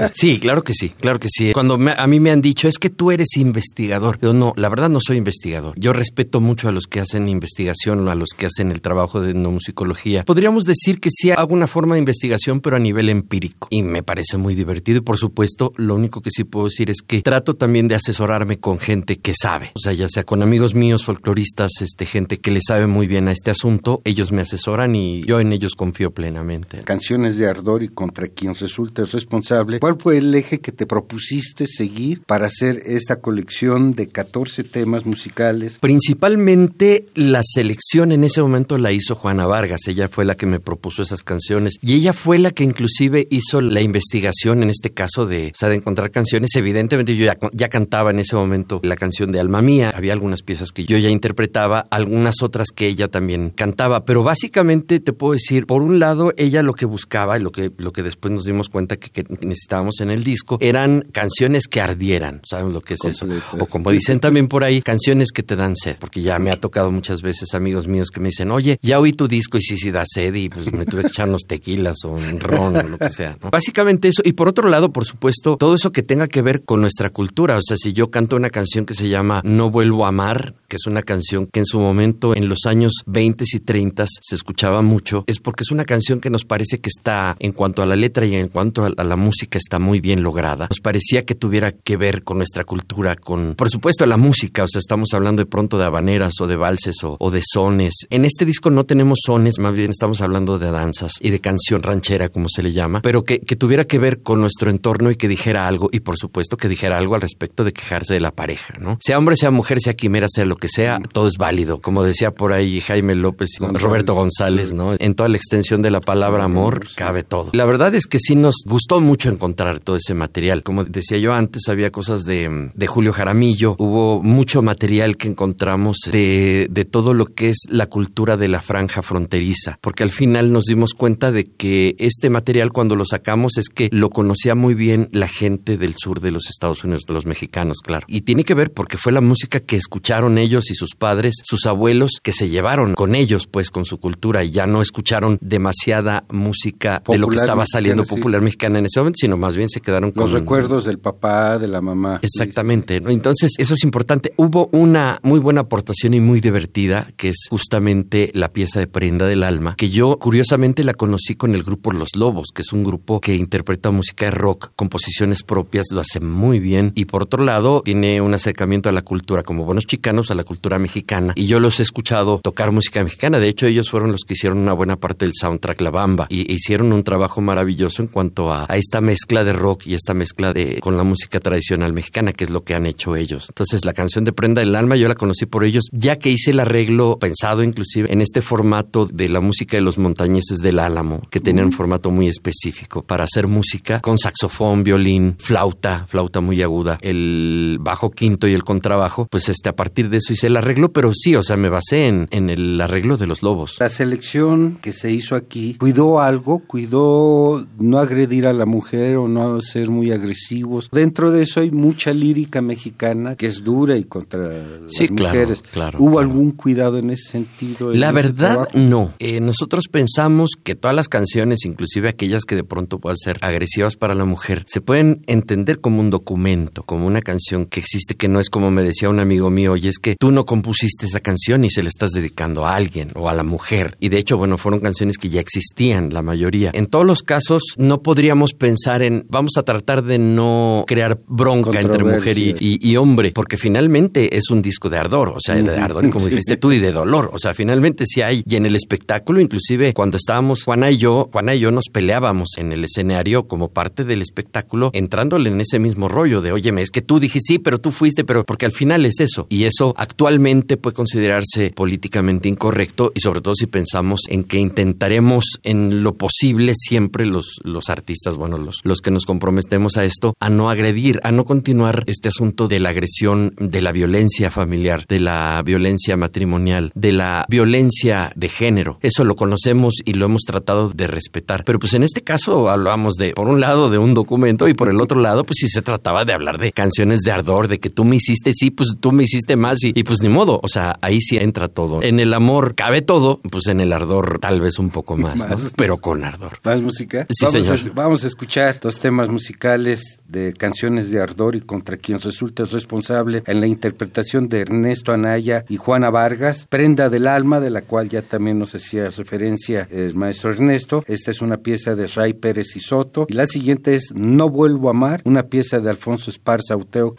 sí, 0.14 0.38
claro 0.38 0.62
que 0.62 0.72
sí, 0.72 0.90
claro 0.90 1.20
que 1.20 1.28
sí. 1.30 1.52
Cuando 1.52 1.74
a 1.74 2.06
mí 2.06 2.20
me 2.20 2.30
han 2.30 2.40
dicho, 2.40 2.68
es 2.68 2.78
que 2.78 2.90
tú 2.90 3.10
eres 3.10 3.36
investigador. 3.36 4.18
Yo 4.20 4.32
no, 4.32 4.52
la 4.56 4.68
verdad 4.68 4.88
no 4.88 4.98
soy 5.00 5.18
investigador. 5.18 5.74
Yo 5.78 5.92
respeto 5.92 6.40
mucho 6.40 6.68
a 6.68 6.72
los 6.72 6.86
que 6.86 7.00
hacen 7.00 7.28
investigación, 7.28 8.08
a 8.08 8.14
los 8.14 8.30
que 8.30 8.46
hacen 8.46 8.70
el 8.70 8.80
trabajo 8.80 9.20
de 9.20 9.30
etnomusicología. 9.32 10.24
Podríamos 10.24 10.64
decir 10.64 11.00
que 11.00 11.10
sí 11.12 11.30
hago 11.30 11.54
una 11.54 11.66
forma 11.66 11.94
de 11.94 12.00
investigación, 12.00 12.60
pero 12.60 12.76
a 12.76 12.78
nivel 12.78 13.08
empírico. 13.08 13.68
Y 13.70 13.82
me 13.82 14.02
parece 14.02 14.36
muy 14.36 14.54
divertido. 14.54 14.98
Y 14.98 15.02
por 15.02 15.18
supuesto, 15.18 15.72
lo 15.76 15.94
único 15.94 16.20
que 16.22 16.30
sí 16.30 16.44
puedo 16.44 16.66
decir 16.66 16.90
es 16.90 17.02
que 17.02 17.22
trato 17.22 17.54
también 17.54 17.88
de 17.88 17.94
asesorarme 17.94 18.58
con 18.58 18.78
gente 18.78 19.16
que 19.16 19.34
sabe. 19.34 19.70
O 19.74 19.78
sea, 19.78 19.92
ya 19.92 20.08
sea 20.08 20.24
con 20.24 20.42
amigos 20.42 20.74
míos, 20.74 21.04
folcloristas, 21.04 21.72
este, 21.80 22.06
gente 22.06 22.38
que 22.38 22.50
le 22.50 22.60
sabe 22.66 22.86
muy 22.86 23.06
bien 23.06 23.28
a 23.28 23.32
este 23.32 23.50
asunto, 23.50 24.00
ellos 24.04 24.32
me 24.32 24.42
asesoran 24.42 24.94
y 24.94 25.22
yo 25.24 25.40
en 25.40 25.52
ellos 25.52 25.74
confío 25.74 26.12
plenamente. 26.12 26.82
Canciones 26.84 27.33
de 27.38 27.48
ardor 27.48 27.82
y 27.82 27.88
contra 27.88 28.28
quien 28.28 28.54
resulte 28.54 29.04
responsable, 29.04 29.80
¿cuál 29.80 29.96
fue 29.98 30.18
el 30.18 30.34
eje 30.34 30.60
que 30.60 30.72
te 30.72 30.86
propusiste 30.86 31.66
seguir 31.66 32.22
para 32.26 32.46
hacer 32.46 32.82
esta 32.86 33.20
colección 33.20 33.94
de 33.94 34.08
14 34.08 34.64
temas 34.64 35.06
musicales? 35.06 35.78
Principalmente 35.80 37.06
la 37.14 37.40
selección 37.42 38.12
en 38.12 38.24
ese 38.24 38.42
momento 38.42 38.78
la 38.78 38.92
hizo 38.92 39.14
Juana 39.14 39.46
Vargas, 39.46 39.86
ella 39.86 40.08
fue 40.08 40.24
la 40.24 40.34
que 40.34 40.46
me 40.46 40.60
propuso 40.60 41.02
esas 41.02 41.22
canciones 41.22 41.78
y 41.80 41.94
ella 41.94 42.12
fue 42.12 42.38
la 42.38 42.50
que 42.50 42.64
inclusive 42.64 43.26
hizo 43.30 43.60
la 43.60 43.80
investigación 43.80 44.62
en 44.62 44.70
este 44.70 44.90
caso 44.90 45.26
de, 45.26 45.52
o 45.54 45.58
sea, 45.58 45.68
de 45.68 45.76
encontrar 45.76 46.10
canciones. 46.10 46.54
Evidentemente 46.56 47.16
yo 47.16 47.24
ya, 47.24 47.36
ya 47.52 47.68
cantaba 47.68 48.10
en 48.10 48.18
ese 48.18 48.36
momento 48.36 48.80
la 48.82 48.96
canción 48.96 49.32
de 49.32 49.40
Alma 49.40 49.62
Mía, 49.62 49.92
había 49.94 50.12
algunas 50.12 50.42
piezas 50.42 50.72
que 50.72 50.84
yo 50.84 50.98
ya 50.98 51.08
interpretaba, 51.08 51.86
algunas 51.90 52.42
otras 52.42 52.68
que 52.74 52.86
ella 52.86 53.08
también 53.08 53.50
cantaba, 53.50 54.04
pero 54.04 54.22
básicamente 54.22 55.00
te 55.00 55.12
puedo 55.12 55.32
decir, 55.34 55.66
por 55.66 55.82
un 55.82 55.98
lado, 55.98 56.32
ella 56.36 56.62
lo 56.62 56.74
que 56.74 56.86
buscaba 56.86 57.13
buscaba 57.14 57.38
y 57.38 57.42
lo 57.42 57.50
que, 57.50 57.70
lo 57.78 57.92
que 57.92 58.02
después 58.02 58.32
nos 58.32 58.44
dimos 58.44 58.68
cuenta 58.68 58.96
que, 58.96 59.24
necesitábamos 59.40 60.00
en 60.00 60.10
el 60.10 60.24
disco 60.24 60.58
eran 60.60 61.06
canciones 61.12 61.68
que 61.68 61.80
ardieran. 61.80 62.40
¿Saben 62.44 62.72
lo 62.72 62.80
que 62.80 62.94
es 62.94 63.04
eso? 63.04 63.26
O 63.58 63.66
como 63.66 63.90
dicen 63.90 64.20
también 64.20 64.48
por 64.48 64.64
ahí, 64.64 64.82
canciones 64.82 65.30
que 65.30 65.42
te 65.42 65.54
dan 65.56 65.76
sed. 65.76 65.96
Porque 65.98 66.22
ya 66.22 66.38
me 66.38 66.50
ha 66.50 66.58
tocado 66.58 66.90
muchas 66.90 67.22
veces 67.22 67.54
amigos 67.54 67.86
míos 67.86 68.08
que 68.10 68.20
me 68.20 68.28
dicen, 68.28 68.50
oye, 68.50 68.78
ya 68.82 68.98
oí 68.98 69.12
tu 69.12 69.28
disco 69.28 69.58
y 69.58 69.62
sí, 69.62 69.76
sí 69.76 69.90
da 69.90 70.04
sed 70.04 70.34
y 70.34 70.48
pues 70.48 70.72
me 70.72 70.86
tuve 70.86 71.02
que 71.02 71.08
echar 71.08 71.28
unos 71.28 71.42
tequilas 71.46 72.04
o 72.04 72.10
un 72.10 72.40
ron 72.40 72.76
o 72.76 72.82
lo 72.82 72.98
que 72.98 73.10
sea. 73.10 73.38
Básicamente 73.50 74.08
eso. 74.08 74.22
Y 74.24 74.32
por 74.32 74.48
otro 74.48 74.68
lado, 74.68 74.92
por 74.92 75.04
supuesto, 75.04 75.56
todo 75.56 75.74
eso 75.74 75.92
que 75.92 76.02
tenga 76.02 76.26
que 76.26 76.42
ver 76.42 76.64
con 76.64 76.80
nuestra 76.80 77.10
cultura. 77.10 77.56
O 77.56 77.62
sea, 77.62 77.76
si 77.76 77.92
yo 77.92 78.10
canto 78.10 78.36
una 78.36 78.50
canción 78.50 78.86
que 78.86 78.94
se 78.94 79.08
llama 79.08 79.40
No 79.44 79.70
vuelvo 79.70 80.04
a 80.04 80.08
amar, 80.08 80.54
que 80.68 80.76
es 80.76 80.86
una 80.86 81.02
canción 81.02 81.46
que 81.46 81.60
en 81.60 81.66
su 81.66 81.78
momento, 81.78 82.34
en 82.34 82.48
los 82.48 82.66
años 82.66 82.92
20 83.06 83.44
y 83.52 83.60
30 83.60 84.06
se 84.06 84.34
escuchaba 84.34 84.82
mucho, 84.82 85.24
es 85.26 85.38
porque 85.38 85.62
es 85.62 85.70
una 85.70 85.84
canción 85.84 86.20
que 86.20 86.30
nos 86.30 86.44
parece 86.44 86.78
que 86.78 86.88
está, 86.88 87.03
en 87.38 87.52
cuanto 87.52 87.82
a 87.82 87.86
la 87.86 87.96
letra 87.96 88.26
y 88.26 88.34
en 88.34 88.48
cuanto 88.48 88.84
a 88.84 89.04
la 89.04 89.16
música, 89.16 89.58
está 89.58 89.78
muy 89.78 90.00
bien 90.00 90.22
lograda. 90.22 90.66
Nos 90.70 90.80
parecía 90.80 91.24
que 91.24 91.34
tuviera 91.34 91.72
que 91.72 91.96
ver 91.96 92.24
con 92.24 92.38
nuestra 92.38 92.64
cultura, 92.64 93.16
con, 93.16 93.54
por 93.54 93.70
supuesto, 93.70 94.06
la 94.06 94.16
música. 94.16 94.64
O 94.64 94.68
sea, 94.68 94.78
estamos 94.78 95.12
hablando 95.12 95.42
de 95.42 95.46
pronto 95.46 95.78
de 95.78 95.84
habaneras 95.84 96.34
o 96.40 96.46
de 96.46 96.56
valses 96.56 96.96
o, 97.02 97.30
de 97.30 97.42
sones. 97.42 98.06
En 98.10 98.24
este 98.24 98.44
disco 98.44 98.70
no 98.70 98.84
tenemos 98.84 99.18
sones, 99.24 99.58
más 99.58 99.74
bien 99.74 99.90
estamos 99.90 100.20
hablando 100.20 100.58
de 100.58 100.70
danzas 100.70 101.12
y 101.20 101.30
de 101.30 101.40
canción 101.40 101.82
ranchera, 101.82 102.28
como 102.28 102.48
se 102.48 102.62
le 102.62 102.72
llama, 102.72 103.00
pero 103.02 103.22
que, 103.22 103.40
que 103.40 103.56
tuviera 103.56 103.84
que 103.84 103.98
ver 103.98 104.22
con 104.22 104.40
nuestro 104.40 104.70
entorno 104.70 105.10
y 105.10 105.16
que 105.16 105.28
dijera 105.28 105.66
algo, 105.66 105.88
y 105.92 106.00
por 106.00 106.16
supuesto 106.16 106.56
que 106.56 106.68
dijera 106.68 106.98
algo 106.98 107.14
al 107.14 107.20
respecto 107.20 107.64
de 107.64 107.72
quejarse 107.72 108.14
de 108.14 108.20
la 108.20 108.30
pareja, 108.30 108.78
¿no? 108.78 108.98
Sea 109.00 109.18
hombre, 109.18 109.36
sea 109.36 109.50
mujer, 109.50 109.78
sea 109.80 109.94
quimera, 109.94 110.26
sea 110.28 110.44
lo 110.44 110.56
que 110.56 110.68
sea, 110.68 111.00
todo 111.12 111.26
es 111.26 111.36
válido. 111.36 111.80
Como 111.80 112.02
decía 112.02 112.30
por 112.30 112.52
ahí 112.52 112.80
Jaime 112.80 113.14
López 113.14 113.50
y 113.60 113.64
Roberto 113.78 114.14
González, 114.14 114.72
¿no? 114.72 114.94
En 114.98 115.14
toda 115.14 115.28
la 115.28 115.36
extensión 115.36 115.82
de 115.82 115.90
la 115.90 116.00
palabra 116.00 116.44
amor 116.44 116.86
cabe 116.94 117.22
todo. 117.22 117.50
La 117.52 117.64
verdad 117.64 117.94
es 117.94 118.06
que 118.06 118.18
sí 118.18 118.36
nos 118.36 118.56
gustó 118.66 119.00
mucho 119.00 119.30
encontrar 119.30 119.78
todo 119.78 119.96
ese 119.96 120.14
material. 120.14 120.62
Como 120.62 120.84
decía 120.84 121.18
yo 121.18 121.32
antes, 121.32 121.68
había 121.68 121.90
cosas 121.90 122.24
de, 122.24 122.70
de 122.74 122.86
Julio 122.86 123.12
Jaramillo, 123.12 123.76
hubo 123.78 124.22
mucho 124.22 124.62
material 124.62 125.16
que 125.16 125.28
encontramos 125.28 125.98
de, 126.10 126.68
de 126.70 126.84
todo 126.84 127.14
lo 127.14 127.26
que 127.26 127.50
es 127.50 127.64
la 127.68 127.86
cultura 127.86 128.36
de 128.36 128.48
la 128.48 128.60
franja 128.60 129.02
fronteriza, 129.02 129.78
porque 129.80 130.02
al 130.02 130.10
final 130.10 130.52
nos 130.52 130.64
dimos 130.64 130.94
cuenta 130.94 131.32
de 131.32 131.44
que 131.44 131.96
este 131.98 132.30
material 132.30 132.72
cuando 132.72 132.96
lo 132.96 133.04
sacamos 133.04 133.58
es 133.58 133.68
que 133.68 133.88
lo 133.90 134.10
conocía 134.10 134.54
muy 134.54 134.74
bien 134.74 135.08
la 135.12 135.28
gente 135.28 135.76
del 135.76 135.94
sur 135.94 136.20
de 136.20 136.30
los 136.30 136.48
Estados 136.48 136.84
Unidos, 136.84 137.02
los 137.08 137.26
mexicanos, 137.26 137.78
claro. 137.82 138.06
Y 138.08 138.22
tiene 138.22 138.44
que 138.44 138.54
ver 138.54 138.72
porque 138.72 138.98
fue 138.98 139.12
la 139.12 139.20
música 139.20 139.60
que 139.60 139.76
escucharon 139.76 140.38
ellos 140.38 140.70
y 140.70 140.74
sus 140.74 140.94
padres, 140.94 141.34
sus 141.42 141.66
abuelos, 141.66 142.20
que 142.22 142.32
se 142.32 142.48
llevaron 142.48 142.94
con 142.94 143.14
ellos, 143.14 143.46
pues, 143.46 143.70
con 143.70 143.84
su 143.84 143.98
cultura 143.98 144.44
y 144.44 144.50
ya 144.50 144.66
no 144.66 144.82
escucharon 144.82 145.38
demasiada 145.40 146.24
música 146.30 146.83
de 147.06 147.18
lo 147.18 147.28
que 147.28 147.36
estaba 147.36 147.64
saliendo 147.66 148.04
popular 148.04 148.40
mexicana 148.40 148.78
en 148.78 148.86
ese 148.86 149.00
momento, 149.00 149.16
sino 149.20 149.36
más 149.36 149.56
bien 149.56 149.68
se 149.68 149.80
quedaron 149.80 150.12
con... 150.12 150.24
Los 150.24 150.32
recuerdos 150.32 150.84
del 150.84 150.98
papá, 150.98 151.58
de 151.58 151.68
la 151.68 151.80
mamá. 151.80 152.20
Exactamente. 152.22 152.96
Entonces, 152.96 153.52
eso 153.58 153.74
es 153.74 153.84
importante. 153.84 154.32
Hubo 154.36 154.68
una 154.72 155.20
muy 155.22 155.40
buena 155.40 155.62
aportación 155.62 156.14
y 156.14 156.20
muy 156.20 156.40
divertida, 156.40 157.08
que 157.16 157.30
es 157.30 157.46
justamente 157.50 158.30
la 158.34 158.52
pieza 158.52 158.80
de 158.80 158.86
Prenda 158.86 159.26
del 159.26 159.42
Alma, 159.42 159.74
que 159.76 159.88
yo 159.88 160.18
curiosamente 160.18 160.84
la 160.84 160.94
conocí 160.94 161.34
con 161.34 161.54
el 161.54 161.62
grupo 161.62 161.92
Los 161.92 162.16
Lobos, 162.16 162.48
que 162.54 162.62
es 162.62 162.72
un 162.72 162.84
grupo 162.84 163.20
que 163.20 163.34
interpreta 163.34 163.90
música 163.90 164.26
de 164.26 164.30
rock, 164.32 164.72
composiciones 164.76 165.42
propias, 165.42 165.86
lo 165.90 166.00
hace 166.00 166.20
muy 166.20 166.58
bien 166.58 166.92
y 166.94 167.06
por 167.06 167.22
otro 167.22 167.44
lado 167.44 167.82
tiene 167.82 168.20
un 168.20 168.34
acercamiento 168.34 168.88
a 168.88 168.92
la 168.92 169.02
cultura 169.02 169.42
como 169.42 169.64
buenos 169.64 169.84
chicanos, 169.86 170.30
a 170.30 170.34
la 170.34 170.44
cultura 170.44 170.78
mexicana 170.78 171.32
y 171.36 171.46
yo 171.46 171.60
los 171.60 171.80
he 171.80 171.82
escuchado 171.82 172.40
tocar 172.42 172.72
música 172.72 173.02
mexicana, 173.02 173.38
de 173.38 173.48
hecho 173.48 173.66
ellos 173.66 173.90
fueron 173.90 174.12
los 174.12 174.22
que 174.22 174.34
hicieron 174.34 174.58
una 174.58 174.72
buena 174.72 174.96
parte 174.96 175.24
del 175.24 175.32
soundtrack 175.38 175.80
La 175.80 175.90
Bamba 175.90 176.26
y 176.28 176.52
hicieron 176.52 176.73
un 176.82 177.04
trabajo 177.04 177.40
maravilloso 177.40 178.02
en 178.02 178.08
cuanto 178.08 178.52
a, 178.52 178.66
esta 178.74 179.00
mezcla 179.00 179.44
de 179.44 179.52
rock 179.52 179.86
y 179.86 179.94
esta 179.94 180.14
mezcla 180.14 180.52
de 180.52 180.80
con 180.80 180.96
la 180.96 181.04
música 181.04 181.40
tradicional 181.40 181.92
mexicana, 181.92 182.32
que 182.32 182.44
es 182.44 182.50
lo 182.50 182.64
que 182.64 182.74
han 182.74 182.86
hecho 182.86 183.16
ellos. 183.16 183.46
Entonces 183.48 183.84
la 183.84 183.92
canción 183.92 184.24
de 184.24 184.32
Prenda 184.32 184.60
del 184.60 184.74
Alma 184.74 184.96
yo 184.96 185.08
la 185.08 185.14
conocí 185.14 185.46
por 185.46 185.64
ellos, 185.64 185.84
ya 185.92 186.16
que 186.16 186.30
hice 186.30 186.50
el 186.50 186.60
arreglo 186.60 187.18
pensado 187.18 187.62
inclusive 187.62 188.12
en 188.12 188.20
este 188.20 188.42
formato 188.42 189.06
de 189.06 189.28
la 189.28 189.40
música 189.40 189.76
de 189.76 189.82
los 189.82 189.98
montañeses 189.98 190.58
del 190.58 190.78
Álamo, 190.78 191.22
que 191.30 191.40
tenían 191.40 191.66
un 191.66 191.72
formato 191.72 192.10
muy 192.10 192.28
específico 192.28 193.02
para 193.02 193.24
hacer 193.24 193.48
música 193.48 194.00
con 194.00 194.18
saxofón, 194.18 194.82
violín, 194.82 195.36
flauta, 195.38 196.06
flauta 196.08 196.40
muy 196.40 196.62
aguda, 196.62 196.98
el 197.02 197.78
bajo 197.80 198.10
quinto 198.10 198.48
y 198.48 198.54
el 198.54 198.64
contrabajo, 198.64 199.26
pues 199.30 199.48
este 199.48 199.68
a 199.68 199.76
partir 199.76 200.08
de 200.08 200.18
eso 200.18 200.32
hice 200.32 200.48
el 200.48 200.56
arreglo, 200.56 200.92
pero 200.92 201.12
sí, 201.12 201.34
o 201.36 201.42
sea, 201.42 201.56
me 201.56 201.68
basé 201.68 202.06
en, 202.06 202.28
en 202.30 202.50
el 202.50 202.80
arreglo 202.80 203.16
de 203.16 203.26
los 203.26 203.42
lobos. 203.42 203.76
La 203.78 203.88
selección 203.88 204.78
que 204.80 204.92
se 204.92 205.12
hizo 205.12 205.36
aquí 205.36 205.74
cuidó 205.74 206.20
algo, 206.20 206.60
cuidó 206.64 207.66
no 207.78 207.98
agredir 207.98 208.46
a 208.46 208.52
la 208.52 208.66
mujer 208.66 209.16
o 209.16 209.28
no 209.28 209.60
ser 209.60 209.88
muy 209.90 210.12
agresivos. 210.12 210.88
Dentro 210.92 211.30
de 211.30 211.42
eso 211.42 211.60
hay 211.60 211.70
mucha 211.70 212.12
lírica 212.12 212.60
mexicana 212.60 213.36
que 213.36 213.46
es 213.46 213.62
dura 213.62 213.96
y 213.96 214.04
contra 214.04 214.38
las 214.38 215.10
mujeres. 215.10 215.62
Claro, 215.62 215.98
¿Hubo 216.00 216.18
algún 216.18 216.52
cuidado 216.52 216.98
en 216.98 217.10
ese 217.10 217.30
sentido? 217.30 217.92
la 217.92 218.12
verdad, 218.12 218.68
no. 218.74 219.14
Eh, 219.18 219.40
nosotros 219.40 219.88
pensamos 219.90 220.50
que 220.62 220.74
todas 220.74 220.94
las 220.94 221.08
canciones, 221.08 221.64
inclusive 221.64 222.08
aquellas 222.08 222.44
que 222.44 222.56
de 222.56 222.64
pronto 222.64 222.98
puedan 222.98 223.16
ser 223.16 223.38
agresivas 223.40 223.96
para 223.96 224.14
la 224.14 224.24
mujer, 224.24 224.64
se 224.66 224.80
pueden 224.80 225.22
entender 225.26 225.80
como 225.80 226.00
un 226.00 226.10
documento, 226.10 226.82
como 226.82 227.06
una 227.06 227.22
canción 227.22 227.66
que 227.66 227.80
existe, 227.80 228.14
que 228.14 228.28
no 228.28 228.40
es 228.40 228.50
como 228.50 228.70
me 228.70 228.82
decía 228.82 229.08
un 229.08 229.20
amigo 229.20 229.50
mío, 229.50 229.76
y 229.76 229.88
es 229.88 229.98
que 229.98 230.16
tú 230.18 230.30
no 230.32 230.44
compusiste 230.44 231.06
esa 231.06 231.20
canción 231.20 231.64
y 231.64 231.70
se 231.70 231.82
la 231.82 231.88
estás 231.88 232.10
dedicando 232.10 232.66
a 232.66 232.74
alguien 232.74 233.10
o 233.14 233.28
a 233.28 233.34
la 233.34 233.44
mujer. 233.44 233.96
Y 234.00 234.08
de 234.08 234.18
hecho, 234.18 234.38
bueno, 234.38 234.58
fueron 234.58 234.80
canciones 234.80 235.18
que 235.18 235.28
ya 235.28 235.40
existían, 235.40 236.12
la 236.12 236.22
mayoría. 236.22 236.53
En 236.72 236.86
todos 236.86 237.06
los 237.06 237.22
casos, 237.22 237.62
no 237.76 238.02
podríamos 238.02 238.52
pensar 238.52 239.02
en, 239.02 239.26
vamos 239.28 239.52
a 239.56 239.62
tratar 239.62 240.02
de 240.04 240.18
no 240.18 240.84
crear 240.86 241.18
bronca 241.26 241.80
entre 241.80 242.04
mujer 242.04 242.36
y, 242.38 242.96
hombre, 242.96 243.32
porque 243.32 243.56
finalmente 243.56 244.36
es 244.36 244.50
un 244.50 244.62
disco 244.62 244.88
de 244.88 244.98
ardor, 244.98 245.30
o 245.30 245.40
sea, 245.40 245.56
de 245.56 245.76
ardor, 245.76 246.08
como 246.10 246.26
dijiste 246.28 246.56
tú, 246.56 246.72
y 246.72 246.78
de 246.78 246.92
dolor. 246.92 247.30
O 247.32 247.38
sea, 247.38 247.54
finalmente 247.54 248.04
sí 248.06 248.22
hay. 248.22 248.42
Y 248.46 248.56
en 248.56 248.66
el 248.66 248.76
espectáculo, 248.76 249.40
inclusive 249.40 249.92
cuando 249.94 250.16
estábamos 250.16 250.62
Juana 250.64 250.90
y 250.90 250.98
yo, 250.98 251.28
Juana 251.32 251.54
y 251.54 251.60
yo 251.60 251.70
nos 251.70 251.88
peleábamos 251.88 252.50
en 252.56 252.72
el 252.72 252.84
escenario 252.84 253.46
como 253.46 253.68
parte 253.68 254.04
del 254.04 254.22
espectáculo, 254.22 254.90
entrándole 254.92 255.50
en 255.50 255.60
ese 255.60 255.78
mismo 255.78 256.08
rollo 256.08 256.40
de, 256.40 256.52
óyeme, 256.52 256.82
es 256.82 256.90
que 256.90 257.02
tú 257.02 257.20
dijiste 257.20 257.44
sí, 257.44 257.58
pero 257.58 257.78
tú 257.78 257.90
fuiste, 257.90 258.24
pero 258.24 258.44
porque 258.44 258.66
al 258.66 258.72
final 258.72 259.04
es 259.04 259.20
eso. 259.20 259.46
Y 259.50 259.64
eso 259.64 259.92
actualmente 259.96 260.76
puede 260.76 260.94
considerarse 260.94 261.72
políticamente 261.74 262.48
incorrecto 262.48 263.12
y 263.14 263.20
sobre 263.20 263.40
todo 263.40 263.54
si 263.54 263.66
pensamos 263.66 264.20
en 264.28 264.44
que 264.44 264.58
intentaremos 264.58 265.58
en 265.62 266.02
lo 266.02 266.14
posible 266.14 266.43
siempre 266.74 267.26
los, 267.26 267.60
los 267.62 267.88
artistas, 267.88 268.36
bueno, 268.36 268.58
los, 268.58 268.80
los 268.82 269.00
que 269.00 269.10
nos 269.10 269.24
comprometemos 269.24 269.96
a 269.96 270.04
esto, 270.04 270.34
a 270.40 270.50
no 270.50 270.70
agredir, 270.70 271.20
a 271.22 271.32
no 271.32 271.44
continuar 271.44 272.04
este 272.06 272.28
asunto 272.28 272.68
de 272.68 272.80
la 272.80 272.90
agresión, 272.90 273.54
de 273.58 273.80
la 273.80 273.92
violencia 273.92 274.50
familiar, 274.50 275.04
de 275.08 275.20
la 275.20 275.62
violencia 275.64 276.16
matrimonial, 276.16 276.92
de 276.94 277.12
la 277.12 277.46
violencia 277.48 278.32
de 278.36 278.48
género. 278.48 278.98
Eso 279.02 279.24
lo 279.24 279.36
conocemos 279.36 279.94
y 280.04 280.14
lo 280.14 280.26
hemos 280.26 280.42
tratado 280.42 280.88
de 280.88 281.06
respetar. 281.06 281.64
Pero 281.64 281.78
pues 281.78 281.94
en 281.94 282.02
este 282.02 282.22
caso 282.22 282.68
hablamos 282.68 283.14
de, 283.14 283.32
por 283.32 283.48
un 283.48 283.60
lado, 283.60 283.90
de 283.90 283.98
un 283.98 284.14
documento 284.14 284.68
y 284.68 284.74
por 284.74 284.88
el 284.88 285.00
otro 285.00 285.20
lado, 285.20 285.44
pues 285.44 285.56
si 285.58 285.68
se 285.68 285.82
trataba 285.82 286.24
de 286.24 286.32
hablar 286.32 286.58
de 286.58 286.72
canciones 286.72 287.20
de 287.20 287.32
ardor, 287.32 287.68
de 287.68 287.78
que 287.78 287.90
tú 287.90 288.04
me 288.04 288.16
hiciste, 288.16 288.52
sí, 288.52 288.70
pues 288.70 288.94
tú 289.00 289.12
me 289.12 289.24
hiciste 289.24 289.56
más 289.56 289.82
y, 289.82 290.02
pues 290.02 290.20
ni 290.22 290.28
modo. 290.28 290.60
O 290.62 290.68
sea, 290.68 290.98
ahí 291.00 291.20
sí 291.20 291.36
entra 291.36 291.68
todo. 291.68 292.02
En 292.02 292.20
el 292.20 292.34
amor 292.34 292.74
cabe 292.74 293.02
todo, 293.02 293.40
pues 293.50 293.66
en 293.66 293.80
el 293.80 293.92
ardor 293.92 294.38
tal 294.40 294.60
vez 294.60 294.78
un 294.78 294.90
poco 294.90 295.16
más, 295.16 295.72
pero 295.76 295.98
con 295.98 296.23
ardor. 296.24 296.58
¿Más 296.62 296.80
música? 296.80 297.26
Sí, 297.30 297.44
vamos, 297.44 297.66
señor. 297.66 297.90
A, 297.90 297.94
vamos 297.94 298.24
a 298.24 298.26
escuchar 298.26 298.78
dos 298.80 298.98
temas 298.98 299.28
musicales 299.28 300.20
de 300.26 300.52
canciones 300.52 301.10
de 301.10 301.20
ardor 301.20 301.56
y 301.56 301.60
contra 301.60 301.96
quien 301.96 302.20
resulta 302.20 302.64
responsable 302.64 303.42
en 303.46 303.60
la 303.60 303.66
interpretación 303.66 304.48
de 304.48 304.60
Ernesto 304.60 305.12
Anaya 305.12 305.64
y 305.68 305.76
Juana 305.76 306.10
Vargas, 306.10 306.66
Prenda 306.68 307.08
del 307.08 307.26
Alma, 307.26 307.60
de 307.60 307.70
la 307.70 307.82
cual 307.82 308.08
ya 308.08 308.22
también 308.22 308.58
nos 308.58 308.74
hacía 308.74 309.10
referencia 309.10 309.86
el 309.90 310.14
maestro 310.14 310.50
Ernesto. 310.50 311.04
Esta 311.06 311.30
es 311.30 311.40
una 311.40 311.58
pieza 311.58 311.94
de 311.94 312.06
Ray 312.06 312.34
Pérez 312.34 312.76
y 312.76 312.80
Soto. 312.80 313.26
Y 313.28 313.34
la 313.34 313.46
siguiente 313.46 313.94
es 313.94 314.12
No 314.14 314.48
Vuelvo 314.48 314.88
a 314.88 314.90
Amar, 314.90 315.20
una 315.24 315.44
pieza 315.44 315.80
de 315.80 315.90
Alfonso 315.90 316.30
Esparza 316.30 316.76
Uteo. 316.76 317.14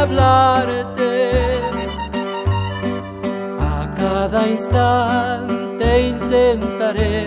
Hablarte. 0.00 1.32
A 3.60 3.94
cada 3.94 4.48
instante 4.48 5.86
intentaré 6.08 7.26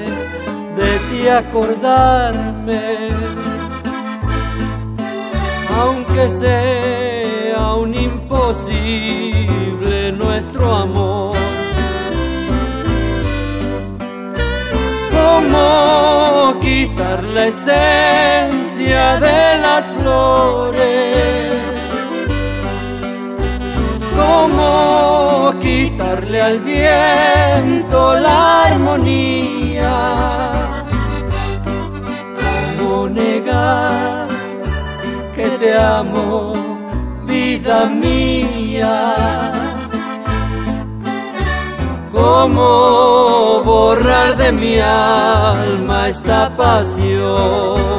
de 0.79 0.91
ti 1.09 1.21
acordarme, 1.27 3.09
aunque 5.81 6.29
sea 6.29 7.73
un 7.75 7.93
imposible 7.93 8.91
nuestro 10.13 10.75
amor. 10.75 11.37
¿Cómo 15.11 16.59
quitar 16.59 17.23
la 17.23 17.47
esencia 17.47 19.19
de 19.19 19.57
las 19.61 19.85
flores? 19.97 21.42
¿Cómo 24.33 25.53
quitarle 25.61 26.41
al 26.41 26.59
viento 26.59 28.15
la 28.15 28.63
armonía? 28.63 29.95
¿Cómo 32.79 33.09
negar 33.09 34.27
que 35.35 35.47
te 35.61 35.77
amo, 35.77 36.53
vida 37.27 37.85
mía? 37.85 38.97
¿Cómo 42.11 43.61
borrar 43.63 44.35
de 44.35 44.51
mi 44.51 44.79
alma 44.79 46.09
esta 46.09 46.39
pasión? 46.57 47.92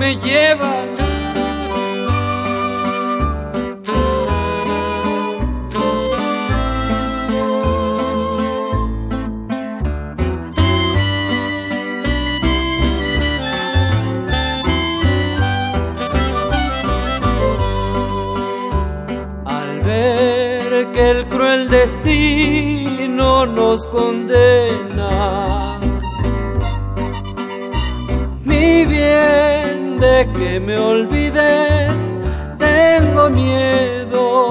Me 0.00 0.16
llevan. 0.16 0.88
Al 19.44 19.80
ver 19.82 20.92
que 20.92 21.10
el 21.10 21.28
cruel 21.28 21.68
destino 21.68 23.44
nos 23.44 23.86
condena, 23.88 25.10
mi 28.44 28.86
bien 28.86 29.59
de 30.00 30.28
que 30.32 30.58
me 30.58 30.78
olvides, 30.78 32.18
tengo 32.58 33.30
miedo. 33.30 34.50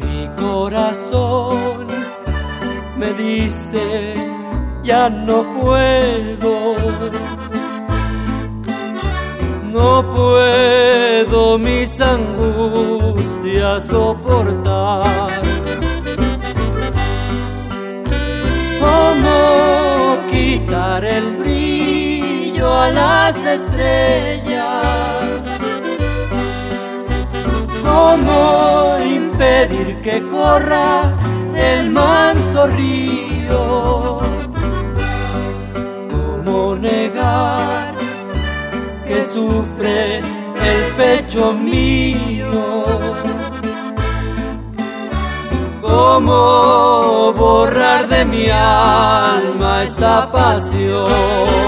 Mi 0.00 0.28
corazón 0.36 1.86
me 2.96 3.12
dice, 3.14 4.14
ya 4.84 5.10
no 5.10 5.52
puedo. 5.52 6.76
No 9.72 9.90
puedo 10.14 11.58
mis 11.58 12.00
angustias 12.00 13.84
soportar. 13.84 15.42
¿Cómo 18.80 19.75
a 22.82 22.90
las 22.90 23.36
estrellas? 23.44 24.66
¿Cómo 27.82 28.98
impedir 29.04 30.00
que 30.02 30.26
corra 30.28 31.12
el 31.54 31.90
manso 31.90 32.66
río? 32.66 34.20
¿Cómo 36.12 36.76
negar 36.76 37.94
que 39.08 39.22
sufre 39.34 40.18
el 40.18 40.80
pecho 40.96 41.52
mío? 41.52 42.84
¿Cómo 45.80 47.32
borrar 47.36 48.08
de 48.08 48.24
mi 48.24 48.50
alma 48.50 49.82
esta 49.82 50.30
pasión? 50.30 51.65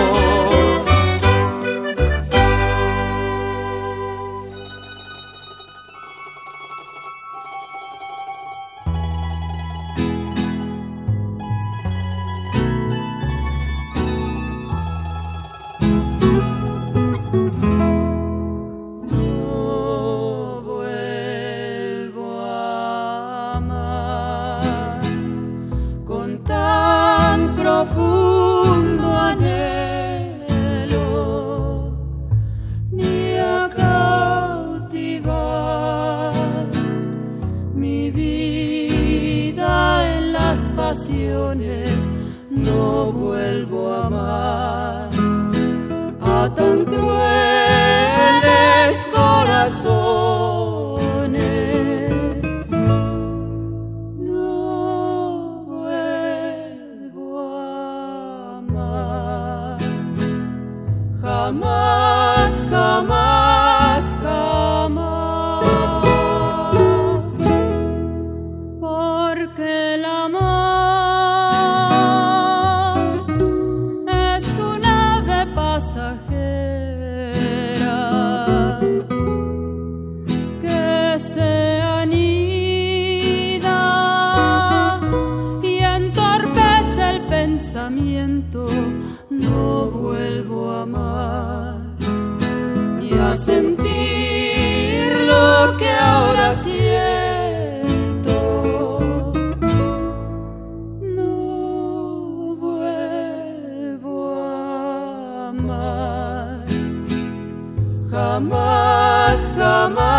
Jamás, 109.88 110.17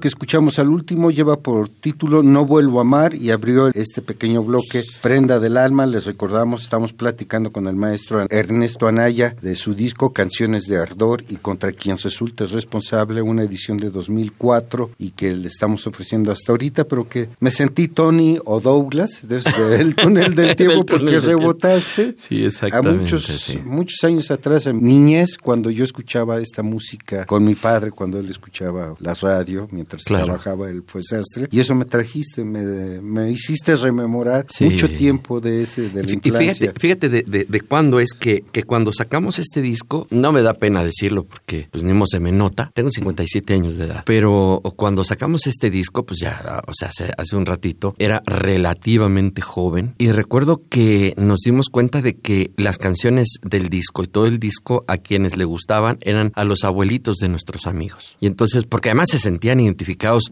que 0.00 0.08
escuchamos 0.08 0.58
al 0.58 0.70
último 0.70 1.10
lleva 1.10 1.38
por 1.38 1.68
título 1.68 2.22
No 2.22 2.46
vuelvo 2.46 2.78
a 2.78 2.80
amar 2.80 3.14
y 3.14 3.30
abrió 3.30 3.68
este 3.68 4.00
pequeño 4.00 4.42
bloque 4.42 4.82
Prenda 5.02 5.38
del 5.38 5.58
alma. 5.58 5.86
Les 5.86 6.06
recordamos, 6.06 6.62
estamos 6.62 6.92
platicando 6.92 7.52
con 7.52 7.66
el 7.66 7.76
maestro 7.76 8.26
Ernesto 8.30 8.88
Anaya 8.88 9.36
de 9.42 9.54
su 9.54 9.74
disco 9.74 10.12
Canciones 10.12 10.64
de 10.64 10.78
Ardor 10.78 11.24
y 11.28 11.36
contra 11.36 11.72
quien 11.72 11.98
resulte 11.98 12.46
responsable, 12.46 13.20
una 13.20 13.42
edición 13.42 13.76
de 13.76 13.90
2004 13.90 14.90
y 14.98 15.10
que 15.10 15.34
le 15.34 15.48
estamos 15.48 15.86
ofreciendo 15.86 16.32
hasta 16.32 16.52
ahorita, 16.52 16.84
pero 16.84 17.08
que 17.08 17.28
me 17.38 17.50
sentí 17.50 17.88
Tony 17.88 18.38
o 18.44 18.60
Douglas 18.60 19.20
desde 19.24 19.50
el 19.80 19.94
túnel 19.94 20.34
del 20.34 20.56
tiempo 20.56 20.86
porque 20.86 21.20
rebotaste 21.20 22.14
sí, 22.16 22.44
exactamente, 22.44 22.98
a 22.98 23.02
muchos, 23.02 23.56
muchos 23.64 24.04
años 24.04 24.30
atrás, 24.30 24.66
en 24.66 24.82
niñez, 24.82 25.36
cuando 25.36 25.70
yo 25.70 25.84
escuchaba 25.84 26.40
esta 26.40 26.62
música 26.62 27.26
con 27.26 27.44
mi 27.44 27.54
padre, 27.54 27.90
cuando 27.90 28.18
él 28.18 28.30
escuchaba 28.30 28.94
la 28.98 29.12
radio 29.14 29.68
mientras 29.70 29.89
trabajaba 29.96 30.70
el 30.70 30.82
Fuesastre. 30.82 31.48
Y 31.50 31.60
eso 31.60 31.74
me 31.74 31.84
trajiste, 31.84 32.44
me, 32.44 33.00
me 33.00 33.30
hiciste 33.30 33.76
rememorar 33.76 34.46
mucho 34.60 34.88
tiempo 34.88 35.40
de 35.40 35.62
ese, 35.62 35.90
de 35.90 36.02
la 36.02 36.10
infancia. 36.10 36.72
fíjate, 36.78 37.08
de, 37.08 37.22
de, 37.22 37.60
cuándo 37.60 38.00
es 38.00 38.12
que, 38.12 38.44
que 38.52 38.62
cuando 38.62 38.92
sacamos 38.92 39.38
este 39.38 39.60
disco, 39.62 40.06
no 40.10 40.32
me 40.32 40.42
da 40.42 40.54
pena 40.54 40.84
decirlo 40.84 41.24
porque 41.24 41.68
pues 41.70 41.84
ni 41.84 41.92
se 42.06 42.20
me 42.20 42.32
nota, 42.32 42.70
tengo 42.74 42.90
57 42.90 43.52
años 43.54 43.76
de 43.76 43.84
edad, 43.84 44.02
pero 44.06 44.62
cuando 44.76 45.04
sacamos 45.04 45.46
este 45.46 45.70
disco, 45.70 46.04
pues 46.04 46.20
ya, 46.20 46.62
o 46.66 46.72
sea, 46.72 46.88
hace, 46.88 47.12
hace 47.16 47.36
un 47.36 47.46
ratito, 47.46 47.94
era 47.98 48.22
relativamente 48.26 49.42
joven 49.42 49.94
y 49.98 50.10
recuerdo 50.12 50.62
que 50.68 51.14
nos 51.16 51.40
dimos 51.40 51.68
cuenta 51.68 52.00
de 52.00 52.16
que 52.16 52.52
las 52.56 52.78
canciones 52.78 53.38
del 53.42 53.68
disco 53.68 54.02
y 54.02 54.06
todo 54.06 54.26
el 54.26 54.38
disco 54.38 54.84
a 54.86 54.96
quienes 54.96 55.36
le 55.36 55.44
gustaban 55.44 55.98
eran 56.00 56.32
a 56.34 56.44
los 56.44 56.64
abuelitos 56.64 57.16
de 57.16 57.28
nuestros 57.28 57.66
amigos. 57.66 58.16
Y 58.20 58.26
entonces, 58.26 58.64
porque 58.64 58.90
además 58.90 59.08
se 59.10 59.18
sentían 59.18 59.60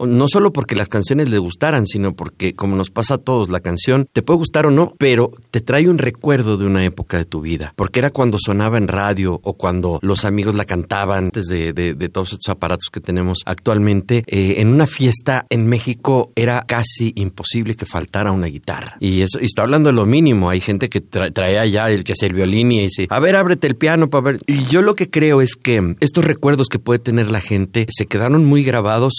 no 0.07 0.29
solo 0.29 0.53
porque 0.53 0.75
las 0.75 0.89
canciones 0.89 1.29
les 1.29 1.41
gustaran, 1.41 1.87
sino 1.87 2.15
porque, 2.15 2.55
como 2.55 2.77
nos 2.77 2.91
pasa 2.91 3.15
a 3.15 3.19
todos, 3.19 3.49
la 3.49 3.61
canción 3.61 4.09
te 4.13 4.23
puede 4.23 4.39
gustar 4.39 4.67
o 4.67 4.71
no, 4.71 4.95
pero 4.99 5.33
te 5.51 5.61
trae 5.61 5.89
un 5.89 5.99
recuerdo 5.99 6.57
de 6.57 6.67
una 6.67 6.85
época 6.85 7.19
de 7.19 7.25
tu 7.25 7.41
vida, 7.41 7.73
porque 7.77 8.01
era 8.01 8.11
cuando 8.11 8.39
sonaba 8.39 8.79
en 8.79 8.89
radio 8.89 9.41
o 9.43 9.55
cuando 9.55 9.99
los 10.03 10.25
amigos 10.25 10.55
la 10.55 10.65
cantaban 10.65 11.29
antes 11.29 11.47
de, 11.47 12.09
todos 12.13 12.33
estos 12.33 12.49
aparatos 12.49 12.89
que 12.91 13.01
tenemos 13.01 13.39
actualmente. 13.45 14.25
Eh, 14.27 14.57
en 14.59 14.69
una 14.69 14.87
fiesta 14.87 15.47
en 15.51 15.67
México 15.67 16.33
era 16.35 16.65
casi 16.67 17.13
imposible 17.17 17.75
que 17.75 17.87
faltara 17.87 18.33
una 18.33 18.47
guitarra. 18.47 18.97
Y 19.01 19.21
eso, 19.21 19.39
está 19.39 19.63
hablando 19.63 19.91
de 19.91 19.95
lo 19.95 20.07
mínimo. 20.07 20.49
Hay 20.49 20.61
gente 20.61 20.89
que 20.89 21.01
trae 21.01 21.59
allá 21.59 21.91
el 21.91 22.05
que 22.05 22.13
hace 22.13 22.27
el 22.27 22.35
violín 22.35 22.73
y 22.73 22.83
dice, 22.83 23.07
a 23.11 23.21
ver, 23.21 23.37
ábrete 23.37 23.67
el 23.67 23.77
piano 23.77 24.09
para 24.09 24.23
ver. 24.23 24.39
Y 24.47 24.65
yo 24.65 24.83
lo 24.83 24.95
que 24.95 25.11
creo 25.11 25.41
es 25.41 25.57
que 25.57 25.97
estos 26.01 26.25
recuerdos 26.25 26.69
que 26.69 26.79
puede 26.79 26.99
tener 26.99 27.31
la 27.31 27.41
gente 27.41 27.87
se 27.91 28.07
quedaron 28.07 28.45
muy 28.45 28.63
grabados 28.63 29.13